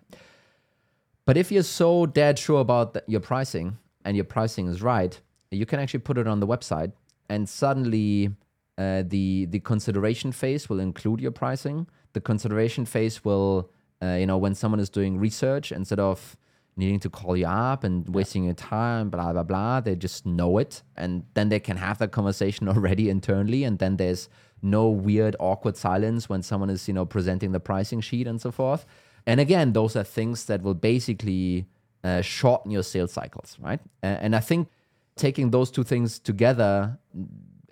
But 1.27 1.37
if 1.37 1.53
you're 1.53 1.63
so 1.63 2.07
dead 2.07 2.39
sure 2.39 2.61
about 2.61 2.95
the, 2.95 3.03
your 3.07 3.21
pricing 3.21 3.77
and 4.05 4.17
your 4.17 4.25
pricing 4.25 4.67
is 4.69 4.81
right, 4.81 5.21
you 5.51 5.67
can 5.67 5.79
actually 5.81 6.01
put 6.01 6.17
it 6.17 6.27
on 6.27 6.41
the 6.41 6.47
website, 6.47 6.93
and 7.29 7.49
suddenly 7.49 8.31
uh, 8.79 9.03
the 9.07 9.47
the 9.47 9.61
consideration 9.61 10.33
phase 10.33 10.69
will 10.69 10.81
include 10.81 11.21
your 11.21 11.33
pricing. 11.33 11.87
The 12.15 12.21
consideration 12.21 12.87
phase 12.87 13.25
will, 13.25 13.71
uh, 14.03 14.17
you 14.21 14.27
know, 14.27 14.39
when 14.39 14.55
someone 14.55 14.81
is 14.81 14.89
doing 14.89 15.19
research, 15.19 15.73
instead 15.73 15.99
of 15.99 16.37
needing 16.79 17.01
to 17.01 17.11
call 17.11 17.37
you 17.37 17.47
up 17.47 17.85
and 17.85 18.09
wasting 18.15 18.45
your 18.45 18.55
time, 18.55 19.11
blah 19.11 19.33
blah 19.33 19.43
blah, 19.43 19.81
they 19.81 19.97
just 19.97 20.25
know 20.25 20.59
it, 20.59 20.83
and 20.97 21.25
then 21.35 21.49
they 21.51 21.61
can 21.61 21.77
have 21.77 21.99
that 21.99 22.11
conversation 22.13 22.69
already 22.75 23.11
internally, 23.11 23.65
and 23.65 23.79
then 23.79 23.97
there's 23.97 24.29
no 24.63 24.89
weird 24.89 25.35
awkward 25.39 25.77
silence 25.77 26.29
when 26.29 26.43
someone 26.43 26.71
is 26.71 26.89
you 26.89 26.95
know 26.95 27.05
presenting 27.07 27.53
the 27.53 27.61
pricing 27.61 28.01
sheet 28.01 28.27
and 28.27 28.41
so 28.41 28.51
forth. 28.51 28.87
And 29.27 29.41
again, 29.41 29.73
those 29.73 29.95
are 29.97 30.05
things 30.05 30.45
that 30.47 30.63
will 30.63 30.75
basically 30.93 31.67
uh, 32.05 32.23
shorten 32.23 32.71
your 32.71 32.83
sales 32.85 33.13
cycles, 33.13 33.57
right? 33.61 33.81
A- 34.03 34.07
And 34.25 34.35
I 34.35 34.41
think 34.41 34.69
taking 35.17 35.51
those 35.51 35.71
two 35.71 35.85
things 35.85 36.19
together 36.21 36.99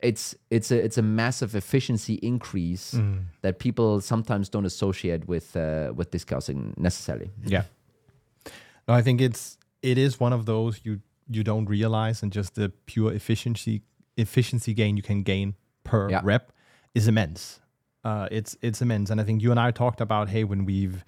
it's 0.03 0.35
it's 0.51 0.71
a 0.71 0.85
it's 0.85 0.99
a 0.99 1.03
massive 1.03 1.55
efficiency 1.55 2.15
increase 2.23 3.01
that 3.43 3.59
people 3.59 4.01
sometimes 4.01 4.49
don't 4.51 4.67
associate 4.67 5.27
with 5.27 5.57
uh, 5.57 5.93
with 5.97 6.11
discounting 6.11 6.75
necessarily. 6.77 7.31
Yeah. 7.45 7.63
No, 8.89 8.95
I 8.95 9.03
think 9.03 9.21
it's 9.21 9.59
it 9.83 9.99
is 9.99 10.21
one 10.21 10.33
of 10.33 10.47
those 10.47 10.81
you 10.85 11.01
you 11.29 11.43
don't 11.43 11.67
realize, 11.67 12.23
and 12.23 12.33
just 12.33 12.55
the 12.55 12.69
pure 12.87 13.13
efficiency 13.13 13.83
efficiency 14.17 14.73
gain 14.75 14.97
you 14.97 15.03
can 15.03 15.23
gain 15.23 15.55
per 15.85 16.09
Yeah. 16.11 16.21
rep 16.25 16.53
is 16.95 17.09
immense. 17.09 17.61
Uh, 18.05 18.29
it's 18.31 18.57
it's 18.63 18.81
immense, 18.81 19.11
and 19.11 19.21
I 19.21 19.25
think 19.25 19.43
you 19.43 19.51
and 19.51 19.59
I 19.61 19.71
talked 19.73 20.01
about 20.01 20.29
hey 20.29 20.45
when 20.45 20.65
we've 20.65 21.05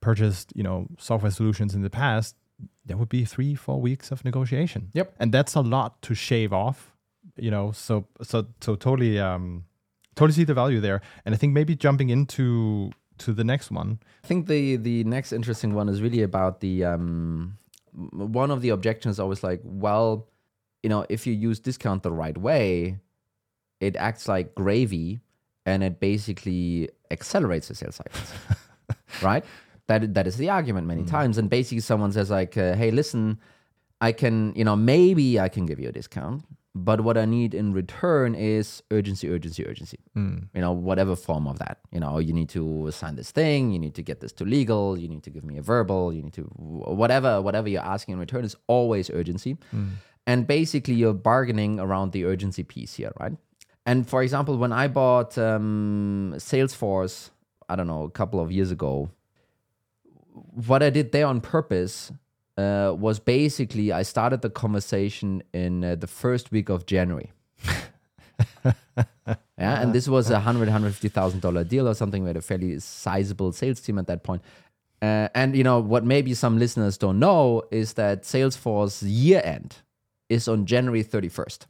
purchased 0.00 0.52
you 0.54 0.62
know 0.62 0.86
software 0.98 1.30
solutions 1.30 1.74
in 1.74 1.82
the 1.82 1.90
past, 1.90 2.36
there 2.84 2.96
would 2.96 3.08
be 3.08 3.24
three 3.24 3.54
four 3.54 3.80
weeks 3.80 4.10
of 4.12 4.24
negotiation. 4.24 4.90
Yep. 4.92 5.14
and 5.18 5.32
that's 5.32 5.54
a 5.54 5.60
lot 5.62 6.02
to 6.02 6.14
shave 6.14 6.52
off. 6.52 6.94
You 7.36 7.50
know, 7.50 7.72
so 7.72 8.06
so 8.22 8.46
so 8.60 8.74
totally 8.76 9.18
um 9.18 9.64
totally 10.14 10.34
see 10.34 10.44
the 10.44 10.54
value 10.54 10.80
there, 10.80 11.00
and 11.24 11.34
I 11.34 11.38
think 11.38 11.54
maybe 11.54 11.74
jumping 11.74 12.10
into 12.10 12.90
to 13.18 13.32
the 13.32 13.44
next 13.44 13.70
one. 13.70 13.98
I 14.22 14.26
think 14.26 14.46
the 14.46 14.76
the 14.76 15.04
next 15.04 15.32
interesting 15.32 15.74
one 15.74 15.88
is 15.88 16.02
really 16.02 16.22
about 16.22 16.60
the 16.60 16.84
um, 16.84 17.58
one 17.92 18.50
of 18.50 18.60
the 18.60 18.70
objections 18.70 19.20
always 19.20 19.42
like, 19.42 19.60
well, 19.64 20.28
you 20.82 20.90
know, 20.90 21.06
if 21.08 21.26
you 21.26 21.32
use 21.32 21.60
discount 21.60 22.02
the 22.02 22.12
right 22.12 22.36
way, 22.36 22.98
it 23.80 23.96
acts 23.96 24.28
like 24.28 24.54
gravy, 24.54 25.20
and 25.64 25.82
it 25.82 26.00
basically 26.00 26.90
accelerates 27.10 27.68
the 27.68 27.74
sales 27.74 27.96
cycles, 27.96 28.32
right? 29.22 29.44
That 29.86 30.14
that 30.14 30.26
is 30.26 30.36
the 30.36 30.50
argument 30.50 30.86
many 30.86 31.04
times, 31.04 31.38
and 31.38 31.48
basically 31.48 31.80
someone 31.80 32.12
says 32.12 32.30
like, 32.30 32.56
uh, 32.56 32.74
hey, 32.74 32.90
listen, 32.90 33.38
I 34.00 34.12
can, 34.12 34.52
you 34.56 34.64
know, 34.64 34.76
maybe 34.76 35.38
I 35.38 35.48
can 35.48 35.66
give 35.66 35.78
you 35.78 35.88
a 35.88 35.92
discount, 35.92 36.44
but 36.74 37.02
what 37.02 37.16
I 37.16 37.24
need 37.24 37.54
in 37.54 37.72
return 37.72 38.34
is 38.34 38.82
urgency, 38.90 39.28
urgency, 39.30 39.64
urgency. 39.64 39.98
You 40.54 40.60
know, 40.60 40.72
whatever 40.72 41.14
form 41.14 41.46
of 41.46 41.58
that. 41.60 41.78
You 41.92 42.00
know, 42.00 42.18
you 42.18 42.32
need 42.32 42.48
to 42.50 42.90
sign 42.90 43.14
this 43.14 43.30
thing, 43.30 43.70
you 43.70 43.78
need 43.78 43.94
to 43.94 44.02
get 44.02 44.20
this 44.20 44.32
to 44.32 44.44
legal, 44.44 44.98
you 44.98 45.06
need 45.08 45.22
to 45.22 45.30
give 45.30 45.44
me 45.44 45.56
a 45.58 45.62
verbal, 45.62 46.12
you 46.12 46.22
need 46.22 46.32
to 46.34 46.42
whatever, 46.42 47.40
whatever 47.40 47.68
you're 47.68 47.82
asking 47.82 48.14
in 48.14 48.18
return 48.18 48.44
is 48.44 48.56
always 48.66 49.08
urgency. 49.10 49.56
And 50.26 50.46
basically, 50.46 50.94
you're 50.94 51.14
bargaining 51.14 51.78
around 51.78 52.12
the 52.12 52.24
urgency 52.24 52.64
piece 52.64 52.94
here, 52.94 53.12
right? 53.20 53.36
And 53.86 54.08
for 54.08 54.22
example, 54.22 54.56
when 54.56 54.72
I 54.72 54.88
bought 54.88 55.36
um, 55.38 56.32
Salesforce, 56.36 57.30
I 57.68 57.76
don't 57.76 57.86
know, 57.86 58.04
a 58.04 58.10
couple 58.10 58.40
of 58.40 58.50
years 58.50 58.70
ago, 58.70 59.10
what 60.68 60.82
I 60.82 60.90
did 60.90 61.12
there 61.12 61.26
on 61.26 61.40
purpose 61.40 62.10
uh, 62.56 62.94
was 62.96 63.18
basically 63.18 63.92
I 63.92 64.02
started 64.02 64.42
the 64.42 64.50
conversation 64.50 65.42
in 65.52 65.84
uh, 65.84 65.94
the 65.96 66.06
first 66.06 66.52
week 66.52 66.68
of 66.68 66.86
January. 66.86 67.32
yeah, 68.64 69.80
and 69.82 69.92
this 69.92 70.08
was 70.08 70.30
a 70.30 70.40
hundred, 70.40 70.68
hundred 70.68 70.92
fifty 70.92 71.08
thousand 71.08 71.40
dollar 71.40 71.64
deal 71.64 71.88
or 71.88 71.94
something. 71.94 72.22
We 72.22 72.28
had 72.28 72.36
a 72.36 72.42
fairly 72.42 72.78
sizable 72.80 73.52
sales 73.52 73.80
team 73.80 73.98
at 73.98 74.06
that 74.06 74.22
point. 74.22 74.42
Uh, 75.02 75.28
and 75.34 75.56
you 75.56 75.64
know 75.64 75.80
what? 75.80 76.04
Maybe 76.04 76.34
some 76.34 76.58
listeners 76.58 76.96
don't 76.96 77.18
know 77.18 77.62
is 77.70 77.94
that 77.94 78.22
Salesforce 78.22 79.02
year 79.04 79.42
end 79.44 79.76
is 80.28 80.48
on 80.48 80.66
January 80.66 81.02
thirty 81.02 81.28
first. 81.28 81.66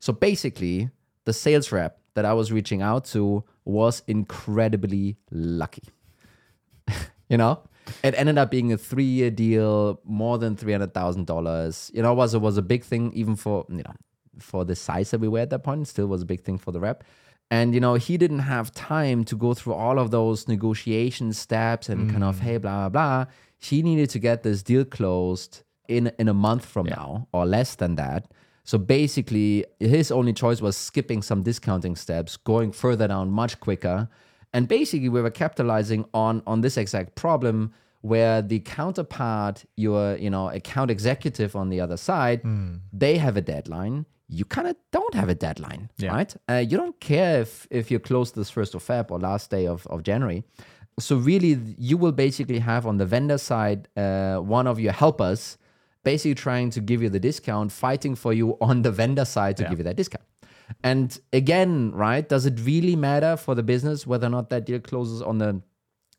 So 0.00 0.12
basically, 0.12 0.90
the 1.24 1.32
sales 1.32 1.70
rep 1.70 2.00
that 2.14 2.24
I 2.24 2.32
was 2.32 2.50
reaching 2.50 2.82
out 2.82 3.04
to 3.06 3.44
was 3.64 4.02
incredibly 4.06 5.16
lucky. 5.30 5.84
you 7.28 7.36
know, 7.36 7.60
it 8.02 8.14
ended 8.16 8.38
up 8.38 8.50
being 8.50 8.72
a 8.72 8.78
three-year 8.78 9.30
deal, 9.30 10.00
more 10.04 10.38
than 10.38 10.56
three 10.56 10.72
hundred 10.72 10.94
thousand 10.94 11.26
dollars. 11.26 11.90
You 11.94 12.02
know, 12.02 12.14
was 12.14 12.34
it 12.34 12.40
was 12.40 12.56
a 12.56 12.62
big 12.62 12.84
thing 12.84 13.12
even 13.14 13.36
for 13.36 13.66
you 13.68 13.82
know 13.82 13.94
for 14.38 14.64
the 14.64 14.76
size 14.76 15.10
that 15.10 15.20
we 15.20 15.28
were 15.28 15.40
at 15.40 15.50
that 15.50 15.62
point. 15.62 15.88
Still 15.88 16.06
was 16.06 16.22
a 16.22 16.26
big 16.26 16.42
thing 16.42 16.58
for 16.58 16.72
the 16.72 16.80
rep. 16.80 17.04
And 17.50 17.74
you 17.74 17.80
know, 17.80 17.94
he 17.94 18.16
didn't 18.16 18.40
have 18.40 18.72
time 18.72 19.24
to 19.24 19.36
go 19.36 19.54
through 19.54 19.74
all 19.74 19.98
of 19.98 20.10
those 20.10 20.46
negotiation 20.46 21.32
steps 21.32 21.88
and 21.88 22.10
kind 22.10 22.22
of 22.22 22.36
mm. 22.36 22.40
hey 22.40 22.56
blah 22.58 22.88
blah 22.88 23.24
blah. 23.24 23.32
He 23.58 23.82
needed 23.82 24.10
to 24.10 24.18
get 24.18 24.42
this 24.42 24.62
deal 24.62 24.84
closed 24.84 25.62
in 25.88 26.12
in 26.18 26.28
a 26.28 26.34
month 26.34 26.64
from 26.64 26.86
now 26.86 27.28
or 27.32 27.44
less 27.44 27.74
than 27.74 27.96
that. 27.96 28.30
So 28.64 28.78
basically, 28.78 29.64
his 29.80 30.12
only 30.12 30.32
choice 30.32 30.60
was 30.60 30.76
skipping 30.76 31.22
some 31.22 31.42
discounting 31.42 31.96
steps, 31.96 32.36
going 32.36 32.70
further 32.70 33.08
down 33.08 33.30
much 33.30 33.58
quicker. 33.58 34.08
And 34.52 34.66
basically, 34.68 35.08
we 35.08 35.22
were 35.22 35.30
capitalizing 35.30 36.04
on 36.12 36.42
on 36.46 36.60
this 36.60 36.76
exact 36.76 37.14
problem 37.14 37.72
where 38.02 38.40
the 38.42 38.60
counterpart, 38.60 39.64
your 39.76 40.16
you 40.16 40.30
know 40.30 40.48
account 40.48 40.90
executive 40.90 41.54
on 41.54 41.68
the 41.70 41.80
other 41.80 41.96
side, 41.96 42.40
they 42.92 43.18
have 43.18 43.36
a 43.36 43.42
deadline. 43.42 44.06
You 44.32 44.44
kind 44.44 44.68
of 44.68 44.76
don't 44.92 45.14
have 45.14 45.28
a 45.28 45.34
deadline, 45.34 45.90
Yeah. 45.98 46.12
right? 46.14 46.34
Uh, 46.48 46.62
you 46.70 46.76
don't 46.76 46.98
care 47.00 47.40
if 47.42 47.66
if 47.70 47.90
you 47.90 47.98
close 47.98 48.32
this 48.32 48.50
first 48.50 48.74
of 48.74 48.82
Feb 48.86 49.10
or 49.10 49.18
last 49.18 49.50
day 49.50 49.66
of, 49.66 49.86
of 49.88 50.02
January. 50.02 50.44
So 50.98 51.16
really, 51.16 51.58
you 51.78 51.96
will 51.98 52.12
basically 52.12 52.58
have 52.60 52.86
on 52.86 52.98
the 52.98 53.06
vendor 53.06 53.38
side 53.38 53.88
uh, 53.96 54.36
one 54.38 54.66
of 54.66 54.78
your 54.78 54.92
helpers 54.92 55.56
basically 56.04 56.34
trying 56.34 56.70
to 56.70 56.80
give 56.80 57.02
you 57.02 57.10
the 57.10 57.20
discount, 57.20 57.70
fighting 57.72 58.14
for 58.16 58.32
you 58.32 58.56
on 58.60 58.82
the 58.82 58.90
vendor 58.90 59.24
side 59.24 59.56
to 59.58 59.62
Yeah. 59.62 59.70
give 59.70 59.78
you 59.80 59.84
that 59.84 59.96
discount. 59.96 60.24
And 60.82 61.18
again, 61.32 61.92
right, 61.92 62.28
does 62.28 62.46
it 62.46 62.58
really 62.60 62.96
matter 62.96 63.36
for 63.36 63.54
the 63.54 63.62
business 63.62 64.06
whether 64.06 64.26
or 64.26 64.30
not 64.30 64.50
that 64.50 64.66
deal 64.66 64.80
closes 64.80 65.20
on 65.22 65.38
the 65.38 65.62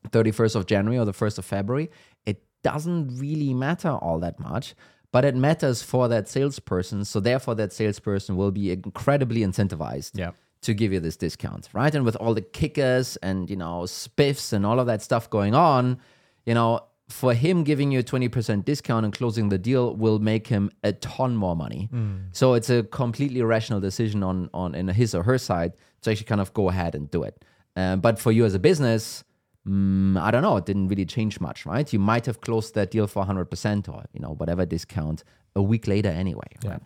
31st 0.10 0.56
of 0.56 0.66
January 0.66 1.00
or 1.00 1.06
the 1.06 1.14
1st 1.14 1.38
of 1.38 1.46
February? 1.46 1.90
It 2.26 2.44
doesn't 2.64 3.18
really 3.20 3.54
matter 3.54 3.90
all 3.90 4.20
that 4.20 4.40
much, 4.40 4.76
but 5.12 5.26
it 5.26 5.36
matters 5.36 5.82
for 5.82 6.08
that 6.08 6.28
salesperson. 6.28 7.06
So 7.06 7.20
therefore, 7.20 7.56
that 7.56 7.74
salesperson 7.74 8.36
will 8.36 8.52
be 8.52 8.72
incredibly 8.72 9.42
incentivized 9.42 10.18
Yeah. 10.18 10.32
to 10.62 10.74
give 10.74 10.94
you 10.94 11.00
this 11.00 11.18
discount, 11.18 11.70
right? 11.74 11.94
And 11.96 12.06
with 12.06 12.16
all 12.18 12.34
the 12.34 12.42
kickers 12.42 13.18
and 13.18 13.50
you 13.50 13.56
know 13.56 13.82
spiffs 13.84 14.54
and 14.54 14.66
all 14.66 14.80
of 14.80 14.86
that 14.88 15.02
stuff 15.02 15.30
going 15.30 15.56
on, 15.56 15.98
you 16.46 16.54
know, 16.54 16.82
for 17.12 17.34
him 17.34 17.64
giving 17.64 17.92
you 17.92 18.00
a 18.00 18.04
20% 18.04 18.66
discount 18.66 19.06
and 19.06 19.14
closing 19.14 19.50
the 19.50 19.58
deal 19.58 19.96
will 19.96 20.20
make 20.20 20.48
him 20.48 20.72
a 20.84 20.94
ton 20.94 21.36
more 21.36 21.56
money. 21.56 21.90
So 22.32 22.54
it's 22.54 22.70
a 22.70 22.84
completely 22.84 23.42
rational 23.42 23.80
decision 23.80 24.24
on 24.24 24.50
on 24.54 24.76
in 24.76 24.88
his 24.88 25.14
or 25.14 25.24
her 25.24 25.38
side 25.38 25.74
to 26.02 26.12
actually 26.12 26.26
kind 26.26 26.42
of 26.42 26.54
go 26.54 26.70
ahead 26.70 26.96
and 26.96 27.10
do 27.12 27.24
it. 27.24 27.44
Um, 27.76 28.00
but 28.02 28.20
for 28.20 28.32
you 28.32 28.46
as 28.46 28.54
a 28.54 28.60
business, 28.60 29.24
mm, 29.68 30.20
I 30.20 30.32
don't 30.32 30.42
know, 30.42 30.58
it 30.58 30.66
didn't 30.66 30.88
really 30.88 31.06
change 31.06 31.40
much, 31.40 31.66
right? 31.66 31.92
You 31.94 32.00
might 32.00 32.26
have 32.26 32.42
closed 32.42 32.76
that 32.76 32.92
deal 32.92 33.08
for 33.08 33.24
100% 33.26 33.90
or 33.90 34.06
you 34.14 34.20
know 34.20 34.34
whatever 34.34 34.66
discount 34.66 35.24
a 35.56 35.62
week 35.62 35.88
later 35.88 36.10
anyway. 36.10 36.48
Right? 36.64 36.82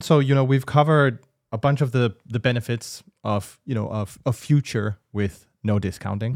So 0.00 0.18
you 0.18 0.34
know 0.34 0.44
we've 0.44 0.66
covered 0.66 1.18
a 1.52 1.58
bunch 1.58 1.80
of 1.80 1.92
the 1.92 2.16
the 2.26 2.40
benefits 2.40 3.02
of 3.22 3.58
you 3.64 3.74
know 3.74 3.88
of 3.88 4.18
a 4.26 4.32
future 4.32 4.98
with 5.12 5.46
no 5.62 5.78
discounting. 5.78 6.32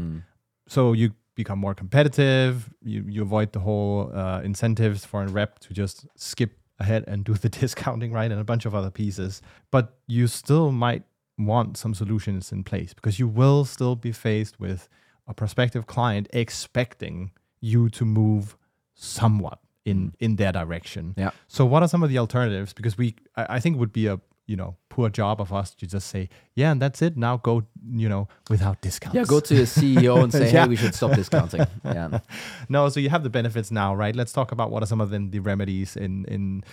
So 0.68 0.92
you 0.92 1.12
become 1.38 1.58
more 1.60 1.74
competitive. 1.82 2.68
You 2.82 3.04
you 3.14 3.22
avoid 3.22 3.52
the 3.52 3.60
whole 3.60 4.10
uh, 4.12 4.40
incentives 4.50 5.04
for 5.04 5.22
a 5.22 5.28
rep 5.28 5.60
to 5.60 5.72
just 5.72 6.06
skip 6.16 6.50
ahead 6.80 7.04
and 7.06 7.24
do 7.24 7.34
the 7.34 7.48
discounting 7.60 8.12
right 8.12 8.30
and 8.30 8.40
a 8.40 8.48
bunch 8.52 8.66
of 8.66 8.74
other 8.74 8.90
pieces. 8.90 9.40
But 9.70 9.84
you 10.08 10.26
still 10.26 10.72
might 10.72 11.04
want 11.38 11.76
some 11.76 11.94
solutions 11.94 12.50
in 12.50 12.64
place 12.64 12.92
because 12.92 13.20
you 13.20 13.28
will 13.28 13.64
still 13.64 13.94
be 13.94 14.12
faced 14.12 14.58
with 14.58 14.88
a 15.28 15.32
prospective 15.32 15.86
client 15.86 16.26
expecting 16.32 17.30
you 17.60 17.88
to 17.90 18.04
move 18.04 18.56
somewhat 18.94 19.60
in 19.84 20.14
in 20.18 20.36
their 20.36 20.52
direction. 20.52 21.14
Yeah. 21.16 21.30
So 21.46 21.64
what 21.64 21.82
are 21.84 21.88
some 21.88 22.02
of 22.02 22.10
the 22.10 22.18
alternatives? 22.18 22.72
Because 22.72 22.98
we, 22.98 23.14
I, 23.36 23.56
I 23.56 23.60
think, 23.60 23.76
it 23.76 23.78
would 23.78 23.92
be 23.92 24.08
a 24.08 24.18
you 24.48 24.56
know 24.56 24.76
poor 24.88 25.08
job 25.08 25.40
of 25.40 25.52
us 25.52 25.74
to 25.76 25.86
just 25.86 26.08
say, 26.08 26.28
yeah, 26.56 26.72
and 26.72 26.82
that's 26.82 27.00
it. 27.02 27.16
Now 27.16 27.36
go, 27.36 27.62
you 27.92 28.08
know, 28.08 28.26
without 28.50 28.80
discounts. 28.80 29.14
Yeah, 29.14 29.22
go 29.24 29.38
to 29.38 29.54
your 29.54 29.66
CEO 29.66 30.24
and 30.24 30.32
say, 30.32 30.46
Yeah. 30.52 30.62
hey, 30.62 30.68
we 30.68 30.74
should 30.74 30.92
stop 30.94 31.12
discounting. 31.14 31.64
Yeah. 31.84 32.18
No, 32.68 32.88
so 32.88 32.98
you 32.98 33.08
have 33.10 33.22
the 33.22 33.30
benefits 33.30 33.70
now, 33.70 33.94
right? 33.94 34.16
Let's 34.16 34.32
talk 34.32 34.50
about 34.50 34.72
what 34.72 34.82
are 34.82 34.86
some 34.86 35.00
of 35.00 35.10
the, 35.10 35.20
the 35.30 35.38
remedies 35.38 35.96
in 35.96 36.24
in 36.24 36.64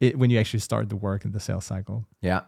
it, 0.00 0.18
when 0.18 0.30
you 0.30 0.38
actually 0.40 0.60
start 0.60 0.88
the 0.88 0.96
work 0.96 1.24
in 1.26 1.32
the 1.32 1.40
sales 1.40 1.66
cycle. 1.66 2.06
Yeah. 2.22 2.40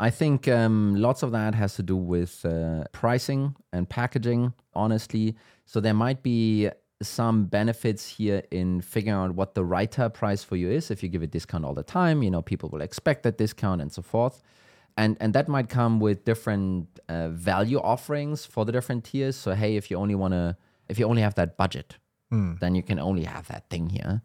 I 0.00 0.10
think 0.10 0.46
um, 0.48 0.94
lots 0.96 1.22
of 1.22 1.32
that 1.32 1.54
has 1.54 1.74
to 1.76 1.82
do 1.82 1.96
with 1.96 2.44
uh, 2.44 2.84
pricing 2.92 3.56
and 3.72 3.88
packaging, 3.88 4.52
honestly. 4.74 5.34
So 5.64 5.80
there 5.80 5.94
might 5.94 6.22
be 6.22 6.70
some 7.02 7.44
benefits 7.44 8.08
here 8.08 8.42
in 8.50 8.80
figuring 8.80 9.16
out 9.16 9.34
what 9.34 9.54
the 9.54 9.64
right 9.64 9.96
price 10.12 10.42
for 10.42 10.56
you 10.56 10.70
is. 10.70 10.90
If 10.90 11.02
you 11.02 11.08
give 11.08 11.22
a 11.22 11.26
discount 11.26 11.64
all 11.64 11.74
the 11.74 11.82
time, 11.82 12.22
you 12.22 12.30
know, 12.30 12.42
people 12.42 12.68
will 12.68 12.80
expect 12.80 13.22
that 13.22 13.38
discount 13.38 13.80
and 13.80 13.92
so 13.92 14.02
forth. 14.02 14.42
And, 14.96 15.16
and 15.20 15.32
that 15.34 15.48
might 15.48 15.68
come 15.68 16.00
with 16.00 16.24
different 16.24 16.88
uh, 17.08 17.28
value 17.28 17.78
offerings 17.78 18.44
for 18.44 18.64
the 18.64 18.72
different 18.72 19.04
tiers. 19.04 19.36
So, 19.36 19.54
hey, 19.54 19.76
if 19.76 19.90
you 19.90 19.96
only 19.96 20.16
want 20.16 20.32
to, 20.32 20.56
if 20.88 20.98
you 20.98 21.06
only 21.06 21.22
have 21.22 21.36
that 21.36 21.56
budget, 21.56 21.96
then 22.60 22.74
you 22.74 22.82
can 22.82 22.98
only 22.98 23.24
have 23.24 23.46
that 23.48 23.70
thing 23.70 23.90
here. 23.90 24.22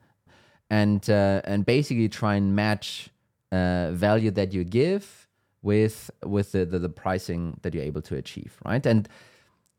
And, 0.70 1.08
uh, 1.08 1.42
and 1.46 1.64
basically 1.66 2.10
try 2.10 2.36
and 2.36 2.56
match 2.56 3.10
uh, 3.52 3.92
value 3.92 4.32
that 4.32 4.52
you 4.52 4.64
give 4.64 5.28
with 5.62 6.12
with 6.26 6.52
the, 6.52 6.66
the 6.66 6.80
the 6.80 6.90
pricing 6.90 7.58
that 7.62 7.74
you're 7.74 7.84
able 7.84 8.02
to 8.02 8.16
achieve, 8.16 8.58
right? 8.66 8.86
And 8.86 9.08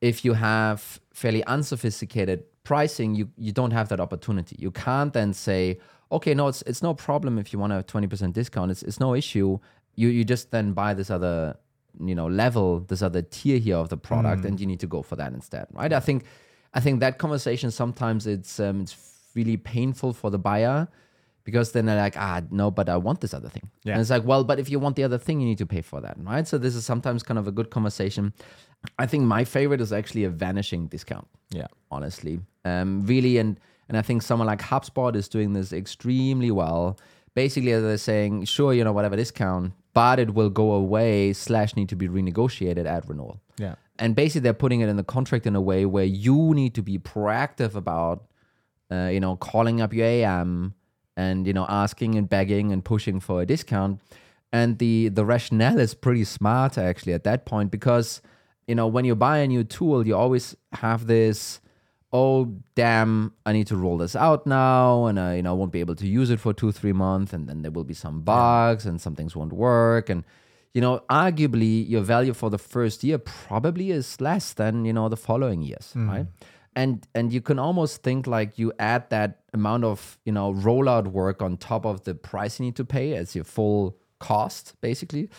if 0.01 0.25
you 0.25 0.35
have 0.35 1.01
fairly 1.13 1.45
unsophisticated 1.45 2.45
pricing, 2.65 3.15
you 3.15 3.29
you 3.37 3.53
don't 3.53 3.71
have 3.71 3.89
that 3.91 4.01
opportunity. 4.01 4.57
You 4.59 4.71
can't 4.71 5.13
then 5.13 5.33
say, 5.33 5.79
okay, 6.11 6.35
no, 6.35 6.49
it's 6.49 6.63
it's 6.63 6.83
no 6.83 6.95
problem 6.95 7.39
if 7.39 7.53
you 7.53 7.59
want 7.59 7.73
a 7.73 7.83
twenty 7.83 8.07
percent 8.07 8.35
discount. 8.35 8.71
It's 8.71 8.83
it's 8.83 8.99
no 8.99 9.15
issue. 9.15 9.59
you 9.95 10.09
you 10.09 10.25
just 10.25 10.51
then 10.51 10.73
buy 10.73 10.95
this 10.95 11.11
other 11.11 11.57
you 12.01 12.15
know 12.15 12.27
level, 12.27 12.81
this 12.81 13.03
other 13.03 13.23
tier 13.23 13.59
here 13.59 13.77
of 13.77 13.89
the 13.89 13.97
product, 13.97 14.45
and 14.45 14.59
you 14.59 14.67
need 14.67 14.81
to 14.81 14.87
go 14.87 15.03
for 15.03 15.17
that 15.17 15.33
instead, 15.33 15.67
right? 15.73 15.93
I 15.93 16.01
think 16.01 16.25
I 16.73 16.81
think 16.81 17.01
that 17.01 17.19
conversation 17.19 17.71
sometimes 17.71 18.27
it's 18.27 18.59
um, 18.59 18.81
it's 18.81 18.97
really 19.35 19.57
painful 19.57 20.13
for 20.13 20.31
the 20.31 20.39
buyer 20.39 20.89
because 21.45 21.73
then 21.73 21.87
they're 21.87 21.97
like, 22.01 22.17
ah, 22.17 22.43
no, 22.51 22.71
but 22.71 22.89
I 22.89 22.97
want 22.97 23.21
this 23.21 23.35
other 23.35 23.49
thing. 23.49 23.71
Yeah. 23.85 23.93
And 23.93 24.01
it's 24.01 24.11
like, 24.11 24.25
well, 24.25 24.45
but 24.45 24.59
if 24.59 24.69
you 24.71 24.79
want 24.79 24.97
the 24.97 25.05
other 25.05 25.19
thing, 25.19 25.41
you 25.41 25.47
need 25.47 25.59
to 25.59 25.67
pay 25.67 25.83
for 25.83 26.01
that, 26.01 26.17
right? 26.19 26.47
So 26.49 26.59
this 26.59 26.75
is 26.75 26.85
sometimes 26.85 27.23
kind 27.23 27.39
of 27.39 27.47
a 27.47 27.53
good 27.53 27.71
conversation. 27.71 28.33
I 28.99 29.07
think 29.07 29.25
my 29.25 29.45
favorite 29.45 29.81
is 29.81 29.93
actually 29.93 30.25
a 30.25 30.31
vanishing 30.31 30.87
discount 30.89 31.27
Yeah. 31.51 31.67
honestly. 31.91 32.41
Um, 32.65 33.07
really, 33.07 33.39
and 33.39 33.59
and 33.89 33.99
I 33.99 34.03
think 34.03 34.23
someone 34.23 34.47
like 34.47 34.63
HubSpot 34.63 35.15
is 35.15 35.29
doing 35.29 35.53
this 35.53 35.71
extremely 35.73 36.51
well. 36.51 36.99
Basically, 37.35 37.73
they're 37.73 37.99
saying, 37.99 38.47
sure, 38.47 38.73
you 38.73 38.83
know, 38.83 38.93
whatever 38.93 39.15
discount, 39.17 39.75
but 39.93 40.19
it 40.19 40.33
will 40.35 40.49
go 40.49 40.73
away 40.73 41.35
slash 41.35 41.77
need 41.77 41.91
to 41.91 41.97
be 41.97 42.09
renegotiated 42.09 42.87
at 42.87 43.07
renewal. 43.09 43.41
Yeah. 43.59 43.75
And 43.99 44.15
basically, 44.17 44.41
they're 44.41 44.55
putting 44.55 44.81
it 44.81 44.89
in 44.89 44.97
the 44.97 45.05
contract 45.05 45.47
in 45.47 45.55
a 45.55 45.61
way 45.61 45.85
where 45.85 46.05
you 46.27 46.55
need 46.55 46.75
to 46.77 46.83
be 46.83 46.99
proactive 46.99 47.75
about, 47.75 48.25
uh, 48.91 49.11
you 49.13 49.21
know, 49.21 49.37
calling 49.37 49.81
up 49.83 49.93
your 49.93 50.07
AM 50.07 50.73
and 51.17 51.47
you 51.47 51.53
know 51.53 51.67
asking 51.69 52.15
and 52.15 52.29
begging 52.29 52.73
and 52.73 52.85
pushing 52.85 53.21
for 53.21 53.43
a 53.43 53.47
discount. 53.47 54.01
And 54.53 54.79
the 54.79 55.09
the 55.09 55.25
rationale 55.25 55.79
is 55.79 55.95
pretty 55.95 56.25
smart 56.25 56.79
actually 56.79 57.13
at 57.13 57.25
that 57.25 57.45
point 57.45 57.71
because 57.71 58.23
you 58.67 58.75
know 58.75 58.87
when 58.87 59.05
you 59.05 59.15
buy 59.15 59.39
a 59.39 59.47
new 59.47 59.65
tool, 59.65 60.07
you 60.07 60.17
always 60.17 60.57
have 60.73 61.07
this. 61.07 61.61
Oh 62.13 62.55
damn! 62.77 63.33
I 63.45 63.53
need 63.53 63.67
to 63.69 63.77
roll 63.77 63.99
this 63.99 64.15
out 64.15 64.47
now, 64.47 65.07
and 65.07 65.19
I, 65.19 65.35
you 65.35 65.43
know, 65.43 65.57
won't 65.57 65.73
be 65.73 65.81
able 65.81 65.97
to 65.97 66.07
use 66.07 66.31
it 66.31 66.39
for 66.39 66.53
two, 66.53 66.71
three 66.71 66.93
months, 66.93 67.33
and 67.33 67.49
then 67.49 67.63
there 67.63 67.73
will 67.73 67.83
be 67.83 67.95
some 67.95 68.21
bugs, 68.21 68.87
and 68.87 69.01
some 69.01 69.17
things 69.17 69.35
won't 69.35 69.53
work, 69.53 70.09
and 70.09 70.23
you 70.75 70.81
know, 70.81 71.01
arguably 71.09 71.89
your 71.89 72.03
value 72.03 72.35
for 72.35 72.51
the 72.51 72.59
first 72.59 73.05
year 73.05 73.19
probably 73.19 73.91
is 73.91 74.21
less 74.21 74.53
than 74.53 74.85
you 74.85 74.93
know 74.93 75.09
the 75.09 75.17
following 75.17 75.63
years, 75.63 75.93
hmm. 75.93 76.09
right? 76.09 76.27
And 76.77 77.07
and 77.15 77.33
you 77.33 77.41
can 77.41 77.59
almost 77.59 78.03
think 78.03 78.27
like 78.27 78.59
you 78.59 78.73
add 78.79 79.09
that 79.11 79.41
amount 79.53 79.85
of 79.85 80.19
you 80.25 80.33
know 80.33 80.53
rollout 80.53 81.09
work 81.09 81.41
on 81.41 81.57
top 81.57 81.87
of 81.87 82.05
the 82.05 82.15
price 82.15 82.59
you 82.59 82.67
need 82.67 82.77
to 82.77 82.85
pay 82.85 83.15
as 83.15 83.35
your 83.35 83.45
full 83.45 83.97
cost, 84.19 84.75
basically. 84.81 85.31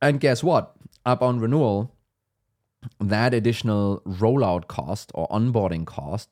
And 0.00 0.20
guess 0.20 0.42
what? 0.42 0.76
Up 1.06 1.22
on 1.22 1.40
renewal, 1.40 1.94
that 3.00 3.34
additional 3.34 4.02
rollout 4.06 4.68
cost 4.68 5.10
or 5.14 5.26
onboarding 5.28 5.86
cost 5.86 6.30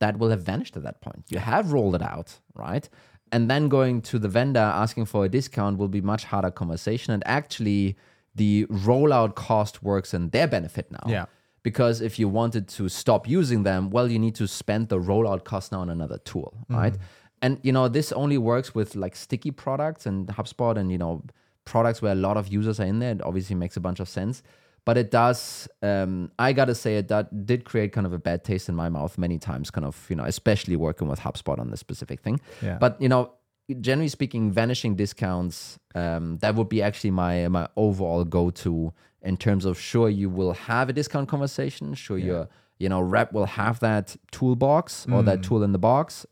that 0.00 0.18
will 0.18 0.30
have 0.30 0.42
vanished 0.42 0.76
at 0.76 0.82
that 0.82 1.00
point. 1.00 1.24
You 1.28 1.38
have 1.38 1.72
rolled 1.72 1.94
it 1.94 2.02
out, 2.02 2.40
right? 2.54 2.88
And 3.32 3.50
then 3.50 3.68
going 3.68 4.00
to 4.02 4.18
the 4.18 4.28
vendor 4.28 4.60
asking 4.60 5.04
for 5.04 5.24
a 5.24 5.28
discount 5.28 5.78
will 5.78 5.88
be 5.88 6.00
much 6.00 6.24
harder 6.24 6.50
conversation. 6.50 7.12
And 7.12 7.22
actually, 7.26 7.96
the 8.34 8.66
rollout 8.66 9.34
cost 9.34 9.82
works 9.82 10.12
in 10.14 10.30
their 10.30 10.48
benefit 10.48 10.90
now. 10.90 11.06
Yeah. 11.06 11.26
Because 11.62 12.00
if 12.00 12.18
you 12.18 12.28
wanted 12.28 12.68
to 12.68 12.88
stop 12.88 13.28
using 13.28 13.64
them, 13.64 13.90
well, 13.90 14.10
you 14.10 14.18
need 14.18 14.34
to 14.36 14.46
spend 14.46 14.88
the 14.88 14.98
rollout 14.98 15.44
cost 15.44 15.72
now 15.72 15.80
on 15.80 15.90
another 15.90 16.18
tool, 16.18 16.54
right? 16.68 16.96
And 17.42 17.58
you 17.62 17.72
know, 17.72 17.88
this 17.88 18.12
only 18.12 18.38
works 18.38 18.74
with 18.74 18.96
like 18.96 19.16
sticky 19.16 19.50
products 19.50 20.06
and 20.06 20.28
HubSpot 20.28 20.76
and 20.76 20.90
you 20.90 20.98
know 20.98 21.22
products 21.64 22.02
where 22.02 22.12
a 22.12 22.16
lot 22.16 22.36
of 22.36 22.48
users 22.48 22.80
are 22.80 22.86
in 22.86 22.98
there. 22.98 23.12
It 23.12 23.22
obviously 23.22 23.56
makes 23.56 23.76
a 23.76 23.80
bunch 23.80 24.00
of 24.00 24.08
sense. 24.08 24.42
But 24.86 24.96
it 24.96 25.10
does, 25.10 25.68
um, 25.82 26.32
I 26.38 26.52
gotta 26.52 26.74
say, 26.74 26.96
it 26.96 27.08
that 27.08 27.44
did 27.44 27.64
create 27.64 27.92
kind 27.92 28.06
of 28.06 28.12
a 28.12 28.18
bad 28.18 28.44
taste 28.44 28.68
in 28.68 28.74
my 28.74 28.88
mouth 28.88 29.18
many 29.18 29.38
times, 29.38 29.70
kind 29.70 29.84
of, 29.84 30.06
you 30.08 30.16
know, 30.16 30.24
especially 30.24 30.74
working 30.74 31.06
with 31.06 31.20
HubSpot 31.20 31.58
on 31.58 31.70
this 31.70 31.80
specific 31.80 32.20
thing. 32.20 32.40
Yeah. 32.62 32.78
But, 32.78 33.00
you 33.00 33.08
know, 33.08 33.32
generally 33.80 34.08
speaking, 34.08 34.50
vanishing 34.50 34.96
discounts, 34.96 35.78
um, 35.94 36.38
that 36.38 36.54
would 36.54 36.68
be 36.68 36.82
actually 36.82 37.10
my 37.10 37.46
my 37.48 37.68
overall 37.76 38.24
go 38.24 38.50
to 38.50 38.92
in 39.22 39.36
terms 39.36 39.64
of 39.64 39.78
sure 39.78 40.08
you 40.08 40.30
will 40.30 40.52
have 40.52 40.88
a 40.88 40.92
discount 40.92 41.28
conversation, 41.28 41.94
sure 41.94 42.18
your 42.18 42.48
you 42.78 42.88
know 42.88 43.00
rep 43.00 43.32
will 43.32 43.46
have 43.46 43.80
that 43.80 44.16
toolbox 44.30 45.06
or 45.10 45.22
that 45.22 45.40
mm. 45.40 45.42
tool 45.42 45.62
in 45.62 45.72
the 45.72 45.78
box, 45.78 46.26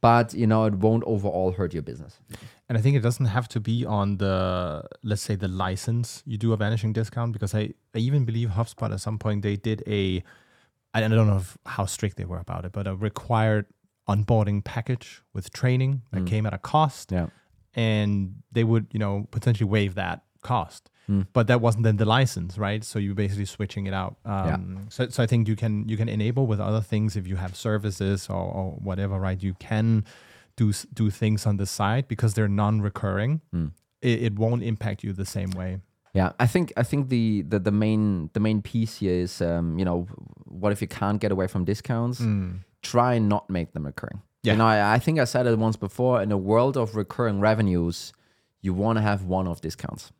but 0.00 0.32
you 0.34 0.46
know 0.46 0.64
it 0.64 0.74
won't 0.74 1.04
overall 1.04 1.52
hurt 1.52 1.72
your 1.72 1.82
business. 1.82 2.18
And 2.72 2.78
I 2.78 2.80
think 2.80 2.96
it 2.96 3.00
doesn't 3.00 3.26
have 3.26 3.48
to 3.48 3.60
be 3.60 3.84
on 3.84 4.16
the, 4.16 4.82
let's 5.02 5.20
say, 5.20 5.34
the 5.34 5.46
license 5.46 6.22
you 6.24 6.38
do 6.38 6.54
a 6.54 6.56
vanishing 6.56 6.94
discount 6.94 7.34
because 7.34 7.54
I, 7.54 7.74
I 7.94 7.98
even 7.98 8.24
believe 8.24 8.48
HubSpot 8.48 8.90
at 8.90 9.00
some 9.00 9.18
point 9.18 9.42
they 9.42 9.56
did 9.56 9.82
a, 9.86 10.24
I 10.94 11.00
don't 11.00 11.10
know 11.10 11.36
if, 11.36 11.58
how 11.66 11.84
strict 11.84 12.16
they 12.16 12.24
were 12.24 12.38
about 12.38 12.64
it, 12.64 12.72
but 12.72 12.86
a 12.86 12.96
required 12.96 13.66
onboarding 14.08 14.64
package 14.64 15.22
with 15.34 15.52
training 15.52 16.00
that 16.12 16.22
mm. 16.22 16.26
came 16.26 16.46
at 16.46 16.54
a 16.54 16.58
cost. 16.58 17.12
Yeah. 17.12 17.26
And 17.74 18.36
they 18.52 18.64
would, 18.64 18.86
you 18.90 18.98
know, 18.98 19.28
potentially 19.30 19.68
waive 19.68 19.96
that 19.96 20.22
cost. 20.42 20.90
But 21.34 21.46
that 21.48 21.60
wasn't 21.60 21.84
then 21.84 21.98
the 21.98 22.06
license, 22.06 22.56
right? 22.56 22.82
So 22.82 22.98
you're 22.98 23.14
basically 23.14 23.44
switching 23.44 23.86
it 23.86 23.92
out. 23.92 24.16
Um, 24.24 24.86
so, 24.88 25.08
so 25.10 25.22
I 25.22 25.26
think 25.26 25.46
you 25.46 25.56
can 25.56 25.86
you 25.86 25.96
can 25.98 26.08
enable 26.08 26.46
with 26.46 26.58
other 26.58 26.80
things 26.80 27.16
if 27.16 27.26
you 27.26 27.36
have 27.36 27.54
services 27.54 28.28
or, 28.30 28.44
or 28.58 28.70
whatever, 28.80 29.18
right? 29.20 29.42
You 29.42 29.52
can 29.58 30.06
do 30.56 30.72
do 30.94 31.10
things 31.10 31.44
on 31.46 31.58
the 31.58 31.66
side 31.66 32.08
because 32.08 32.32
they're 32.32 32.48
non-recurring. 32.48 33.42
It, 34.00 34.22
it 34.22 34.38
won't 34.38 34.62
impact 34.62 35.04
you 35.04 35.12
the 35.12 35.26
same 35.26 35.50
way. 35.50 35.80
Yeah, 36.14 36.32
I 36.38 36.46
think 36.46 36.72
I 36.78 36.82
think 36.82 37.08
the 37.10 37.42
the, 37.42 37.58
the 37.58 37.72
main 37.72 38.30
the 38.32 38.40
main 38.40 38.62
piece 38.62 38.98
here 39.00 39.14
is 39.14 39.42
um, 39.42 39.78
you 39.78 39.84
know 39.84 40.06
what 40.46 40.72
if 40.72 40.80
you 40.80 40.88
can't 40.88 41.20
get 41.20 41.30
away 41.30 41.46
from 41.46 41.64
discounts? 41.64 42.22
Try 42.82 43.14
and 43.14 43.28
not 43.28 43.50
make 43.50 43.72
them 43.74 43.84
recurring. 43.84 44.22
Yeah. 44.42 44.52
You 44.52 44.58
know, 44.58 44.66
I, 44.66 44.94
I 44.94 44.98
think 44.98 45.18
I 45.18 45.24
said 45.24 45.46
it 45.46 45.58
once 45.58 45.76
before. 45.76 46.22
In 46.22 46.32
a 46.32 46.38
world 46.38 46.76
of 46.76 46.96
recurring 46.96 47.38
revenues, 47.40 48.12
you 48.64 48.72
want 48.72 48.96
to 48.96 49.02
have 49.02 49.24
one-off 49.24 49.60
discounts. 49.60 50.12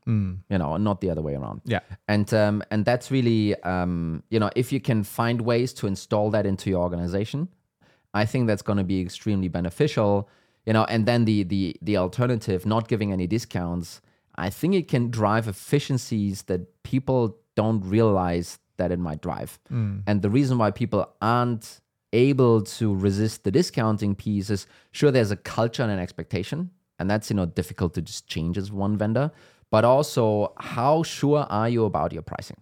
You 0.52 0.58
know, 0.58 0.74
and 0.74 0.84
not 0.84 1.00
the 1.00 1.10
other 1.10 1.22
way 1.22 1.34
around. 1.34 1.62
Yeah. 1.64 1.80
and 2.08 2.32
um, 2.34 2.62
and 2.70 2.84
that's 2.84 3.10
really 3.10 3.54
um, 3.62 4.22
you 4.30 4.38
know 4.40 4.50
if 4.56 4.72
you 4.72 4.80
can 4.80 5.04
find 5.04 5.40
ways 5.40 5.72
to 5.74 5.86
install 5.86 6.30
that 6.30 6.44
into 6.44 6.68
your 6.70 6.82
organization, 6.82 7.48
I 8.14 8.26
think 8.26 8.48
that's 8.48 8.62
going 8.62 8.78
to 8.78 8.84
be 8.84 9.00
extremely 9.00 9.48
beneficial. 9.48 10.28
You 10.66 10.72
know, 10.72 10.84
and 10.84 11.06
then 11.06 11.24
the 11.24 11.44
the 11.44 11.76
the 11.82 11.96
alternative, 11.96 12.66
not 12.66 12.88
giving 12.88 13.12
any 13.12 13.26
discounts, 13.26 14.00
I 14.36 14.50
think 14.50 14.74
it 14.74 14.88
can 14.88 15.10
drive 15.10 15.48
efficiencies 15.48 16.42
that 16.44 16.82
people 16.82 17.36
don't 17.54 17.82
realize 17.84 18.58
that 18.76 18.90
it 18.90 18.98
might 18.98 19.20
drive. 19.22 19.58
And 20.06 20.22
the 20.22 20.30
reason 20.30 20.58
why 20.58 20.70
people 20.70 21.08
aren't 21.20 21.80
able 22.12 22.62
to 22.62 22.94
resist 22.94 23.44
the 23.44 23.50
discounting 23.50 24.14
piece 24.14 24.50
is 24.50 24.66
sure 24.90 25.10
there's 25.10 25.30
a 25.30 25.36
culture 25.36 25.82
and 25.82 25.92
an 25.92 25.98
expectation, 25.98 26.70
and 27.02 27.10
that's 27.10 27.28
you 27.30 27.36
know 27.36 27.46
difficult 27.60 27.90
to 27.96 28.02
just 28.10 28.22
change 28.34 28.56
as 28.62 28.72
one 28.84 28.96
vendor. 29.02 29.26
But 29.74 29.84
also, 29.84 30.24
how 30.72 31.02
sure 31.02 31.42
are 31.60 31.68
you 31.74 31.84
about 31.84 32.12
your 32.16 32.22
pricing? 32.32 32.60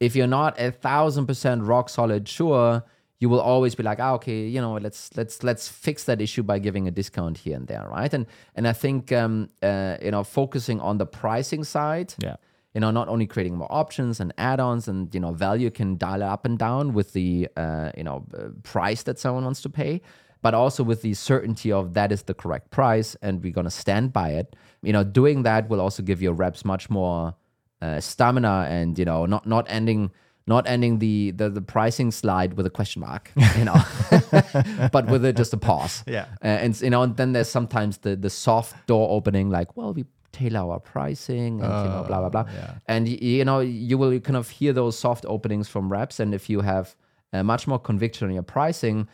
if 0.00 0.14
you're 0.16 0.26
not 0.40 0.60
a 0.60 0.70
thousand 0.70 1.26
percent 1.26 1.62
rock 1.62 1.88
solid 1.88 2.28
sure, 2.28 2.82
you 3.18 3.28
will 3.30 3.40
always 3.40 3.74
be 3.74 3.82
like, 3.82 3.98
ah, 3.98 4.12
okay, 4.14 4.46
you 4.46 4.60
know, 4.60 4.74
let's 4.86 5.10
let's 5.16 5.42
let's 5.42 5.68
fix 5.68 6.04
that 6.04 6.20
issue 6.20 6.42
by 6.42 6.58
giving 6.58 6.86
a 6.86 6.90
discount 6.90 7.38
here 7.38 7.56
and 7.56 7.66
there, 7.66 7.86
right? 7.90 8.12
And 8.12 8.26
and 8.56 8.68
I 8.68 8.72
think 8.74 9.10
um, 9.12 9.48
uh, 9.62 9.96
you 10.02 10.10
know, 10.10 10.22
focusing 10.24 10.80
on 10.80 10.98
the 10.98 11.06
pricing 11.06 11.64
side, 11.64 12.14
Yeah. 12.22 12.36
you 12.74 12.80
know, 12.82 12.90
not 12.90 13.08
only 13.08 13.26
creating 13.26 13.56
more 13.56 13.72
options 13.82 14.20
and 14.20 14.32
add-ons, 14.36 14.86
and 14.88 15.14
you 15.14 15.20
know, 15.20 15.32
value 15.32 15.70
can 15.70 15.96
dial 15.96 16.20
it 16.22 16.30
up 16.34 16.44
and 16.44 16.58
down 16.58 16.92
with 16.92 17.08
the 17.14 17.48
uh, 17.56 17.90
you 17.96 18.04
know 18.04 18.18
uh, 18.38 18.48
price 18.62 19.02
that 19.04 19.18
someone 19.18 19.44
wants 19.44 19.62
to 19.62 19.70
pay, 19.70 20.02
but 20.42 20.54
also 20.54 20.82
with 20.82 21.02
the 21.02 21.14
certainty 21.14 21.72
of 21.72 21.94
that 21.94 22.12
is 22.12 22.22
the 22.22 22.34
correct 22.34 22.70
price, 22.70 23.16
and 23.22 23.42
we're 23.42 23.52
gonna 23.52 23.70
stand 23.70 24.12
by 24.12 24.30
it. 24.30 24.56
You 24.82 24.92
know, 24.92 25.04
doing 25.04 25.42
that 25.42 25.68
will 25.68 25.80
also 25.80 26.02
give 26.02 26.22
your 26.22 26.32
reps 26.32 26.64
much 26.64 26.88
more 26.90 27.34
uh, 27.82 28.00
stamina, 28.00 28.66
and 28.70 28.98
you 28.98 29.04
know, 29.04 29.26
not 29.26 29.46
not 29.46 29.66
ending 29.68 30.10
not 30.46 30.68
ending 30.68 30.98
the, 31.00 31.32
the 31.32 31.50
the 31.50 31.60
pricing 31.60 32.10
slide 32.10 32.54
with 32.54 32.66
a 32.66 32.70
question 32.70 33.00
mark, 33.00 33.32
you 33.58 33.64
know, 33.64 33.74
but 34.92 35.06
with 35.06 35.24
a, 35.24 35.32
just 35.32 35.52
a 35.52 35.56
pause. 35.56 36.04
Yeah. 36.06 36.26
Uh, 36.42 36.46
and 36.46 36.80
you 36.80 36.90
know, 36.90 37.02
and 37.02 37.16
then 37.16 37.32
there's 37.32 37.48
sometimes 37.48 37.98
the 37.98 38.14
the 38.16 38.30
soft 38.30 38.86
door 38.86 39.08
opening, 39.10 39.50
like, 39.50 39.76
well, 39.76 39.92
we 39.92 40.04
tailor 40.32 40.70
our 40.70 40.80
pricing, 40.80 41.60
and 41.60 41.84
you 41.84 41.90
know, 41.90 42.04
blah 42.06 42.20
blah 42.20 42.28
blah. 42.28 42.44
yeah. 42.54 42.74
And 42.86 43.08
you 43.08 43.44
know, 43.44 43.60
you 43.60 43.98
will 43.98 44.18
kind 44.20 44.36
of 44.36 44.48
hear 44.48 44.72
those 44.72 44.98
soft 44.98 45.24
openings 45.26 45.68
from 45.68 45.90
reps, 45.90 46.20
and 46.20 46.34
if 46.34 46.48
you 46.48 46.60
have 46.60 46.94
uh, 47.32 47.42
much 47.42 47.66
more 47.66 47.78
conviction 47.78 48.28
in 48.28 48.34
your 48.34 48.42
pricing, 48.42 49.08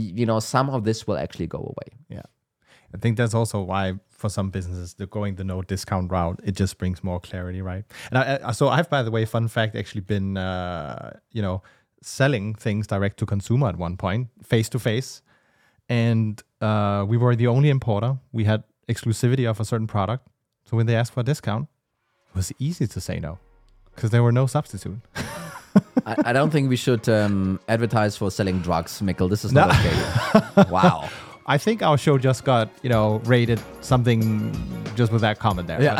you 0.00 0.26
know, 0.26 0.40
some 0.40 0.70
of 0.70 0.84
this 0.84 1.06
will 1.06 1.18
actually 1.18 1.46
go 1.46 1.58
away. 1.58 1.98
Yeah. 2.08 2.22
I 2.94 2.98
think 2.98 3.16
that's 3.16 3.34
also 3.34 3.60
why 3.60 3.94
for 4.08 4.28
some 4.28 4.50
businesses 4.50 4.94
they're 4.94 5.06
going 5.06 5.36
the 5.36 5.44
no 5.44 5.62
discount 5.62 6.10
route. 6.10 6.40
It 6.42 6.56
just 6.56 6.78
brings 6.78 7.04
more 7.04 7.20
clarity, 7.20 7.60
right? 7.60 7.84
And 8.10 8.18
I 8.18 8.52
so 8.52 8.68
I've 8.68 8.88
by 8.88 9.02
the 9.02 9.10
way, 9.10 9.24
fun 9.24 9.48
fact, 9.48 9.76
actually 9.76 10.00
been 10.00 10.36
uh, 10.36 11.18
you 11.32 11.42
know 11.42 11.62
selling 12.02 12.54
things 12.54 12.86
direct 12.86 13.18
to 13.18 13.26
consumer 13.26 13.68
at 13.68 13.76
one 13.76 13.96
point, 13.96 14.28
face 14.42 14.68
to 14.70 14.78
face, 14.78 15.22
and 15.88 16.42
uh, 16.60 17.04
we 17.06 17.16
were 17.16 17.36
the 17.36 17.46
only 17.46 17.68
importer. 17.68 18.18
We 18.32 18.44
had 18.44 18.64
exclusivity 18.88 19.48
of 19.48 19.60
a 19.60 19.64
certain 19.64 19.86
product, 19.86 20.26
so 20.64 20.76
when 20.76 20.86
they 20.86 20.96
asked 20.96 21.12
for 21.12 21.20
a 21.20 21.24
discount, 21.24 21.68
it 22.30 22.36
was 22.36 22.52
easy 22.58 22.86
to 22.86 23.00
say 23.00 23.20
no 23.20 23.38
because 23.94 24.10
there 24.10 24.22
were 24.22 24.32
no 24.32 24.46
substitute. 24.46 24.98
I, 26.08 26.30
I 26.30 26.32
don't 26.32 26.50
think 26.50 26.68
we 26.68 26.76
should 26.76 27.08
um, 27.08 27.60
advertise 27.68 28.16
for 28.16 28.30
selling 28.30 28.60
drugs, 28.60 29.00
Mikkel. 29.02 29.28
This 29.28 29.44
is 29.44 29.52
not 29.52 29.70
okay. 29.70 30.70
wow. 30.70 31.08
I 31.50 31.56
think 31.56 31.82
our 31.82 31.96
show 31.96 32.18
just 32.18 32.44
got, 32.44 32.68
you 32.82 32.90
know, 32.90 33.22
rated 33.24 33.58
something 33.80 34.52
just 34.96 35.10
with 35.10 35.22
that 35.22 35.38
comment 35.38 35.66
there. 35.66 35.80
Yeah. 35.80 35.94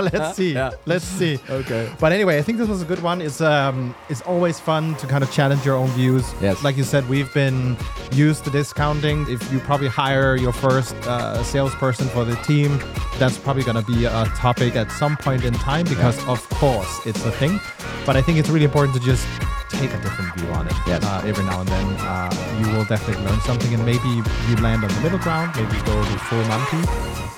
Let's 0.12 0.36
see. 0.36 0.54
Yeah. 0.54 0.72
Let's 0.84 1.04
see. 1.04 1.38
Okay. 1.48 1.92
But 2.00 2.10
anyway, 2.10 2.38
I 2.38 2.42
think 2.42 2.58
this 2.58 2.68
was 2.68 2.82
a 2.82 2.84
good 2.84 3.00
one. 3.04 3.20
It's 3.20 3.40
um, 3.40 3.94
it's 4.08 4.20
always 4.22 4.58
fun 4.58 4.96
to 4.96 5.06
kind 5.06 5.22
of 5.22 5.30
challenge 5.30 5.64
your 5.64 5.76
own 5.76 5.90
views. 5.90 6.24
Yes. 6.40 6.64
Like 6.64 6.76
you 6.76 6.82
said, 6.82 7.08
we've 7.08 7.32
been 7.32 7.76
used 8.10 8.42
to 8.44 8.50
discounting. 8.50 9.30
If 9.30 9.52
you 9.52 9.60
probably 9.60 9.86
hire 9.86 10.34
your 10.34 10.52
first 10.52 10.96
uh, 11.06 11.44
salesperson 11.44 12.08
for 12.08 12.24
the 12.24 12.34
team, 12.42 12.80
that's 13.18 13.38
probably 13.38 13.62
going 13.62 13.80
to 13.80 13.86
be 13.92 14.06
a 14.06 14.24
topic 14.34 14.74
at 14.74 14.90
some 14.90 15.16
point 15.16 15.44
in 15.44 15.54
time 15.54 15.86
because, 15.86 16.18
of 16.26 16.40
course, 16.50 17.06
it's 17.06 17.24
a 17.24 17.30
thing. 17.30 17.60
But 18.04 18.16
I 18.16 18.22
think 18.22 18.38
it's 18.38 18.48
really 18.48 18.64
important 18.64 18.94
to 18.96 19.00
just 19.00 19.26
take 19.70 19.92
a 19.92 20.00
different 20.02 20.34
view 20.36 20.48
on 20.52 20.66
it. 20.66 20.74
Yes. 20.86 21.04
Uh, 21.04 21.22
every 21.24 21.44
now 21.44 21.60
and 21.60 21.68
then, 21.68 21.86
uh, 22.00 22.30
you 22.60 22.66
will 22.72 22.84
definitely 22.84 23.24
learn 23.24 23.40
something, 23.40 23.72
and 23.74 23.84
maybe 23.84 24.08
you 24.48 24.56
land 24.56 24.84
on 24.84 24.90
the 24.92 25.00
middle 25.00 25.18
ground. 25.18 25.54
Maybe 25.56 25.76
go 25.84 25.94
to 26.02 26.18
full 26.28 26.44
Monty. 26.44 26.82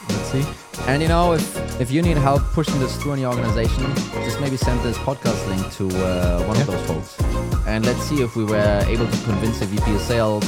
Let's 0.08 0.30
see. 0.32 0.44
And 0.86 1.00
you 1.02 1.08
know, 1.08 1.32
if 1.32 1.80
if 1.80 1.90
you 1.90 2.02
need 2.02 2.16
help 2.16 2.42
pushing 2.52 2.78
this 2.78 2.96
through 2.96 3.14
in 3.14 3.20
your 3.20 3.32
organization, 3.32 3.84
just 4.26 4.40
maybe 4.40 4.56
send 4.56 4.80
this 4.82 4.98
podcast 4.98 5.40
link 5.48 5.64
to 5.78 5.84
uh, 6.04 6.42
one 6.44 6.56
of 6.60 6.66
those 6.66 6.86
folks, 6.86 7.20
and 7.66 7.86
let's 7.86 8.02
see 8.02 8.22
if 8.22 8.36
we 8.36 8.44
were 8.44 8.84
able 8.86 9.06
to 9.06 9.18
convince 9.24 9.60
the 9.60 9.66
VP 9.66 9.94
of 9.94 10.00
Sales, 10.00 10.46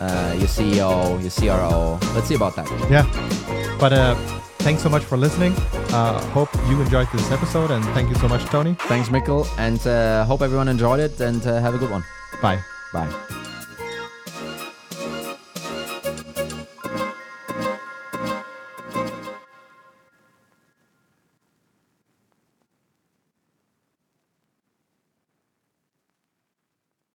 uh, 0.00 0.34
your 0.38 0.48
CEO, 0.48 1.20
your 1.22 1.30
CRO. 1.30 1.98
Let's 2.14 2.28
see 2.28 2.34
about 2.34 2.56
that. 2.56 2.66
Yeah. 2.90 3.04
But 3.78 3.92
uh, 3.92 4.16
thanks 4.66 4.82
so 4.82 4.88
much 4.88 5.04
for 5.04 5.16
listening. 5.16 5.52
Uh, 5.94 6.20
hope 6.30 6.52
you 6.68 6.80
enjoyed 6.80 7.06
this 7.12 7.30
episode, 7.30 7.70
and 7.70 7.84
thank 7.94 8.08
you 8.08 8.16
so 8.16 8.26
much, 8.26 8.44
Toni. 8.46 8.74
Thanks, 8.88 9.08
Mikkel, 9.08 9.46
and 9.58 9.86
uh, 9.86 10.24
hope 10.24 10.42
everyone 10.42 10.66
enjoyed 10.66 10.98
it. 10.98 11.20
And 11.20 11.46
uh, 11.46 11.60
have 11.60 11.76
a 11.76 11.78
good 11.78 11.92
one. 11.92 12.04
Bye. 12.42 12.58
Bye. 12.92 13.45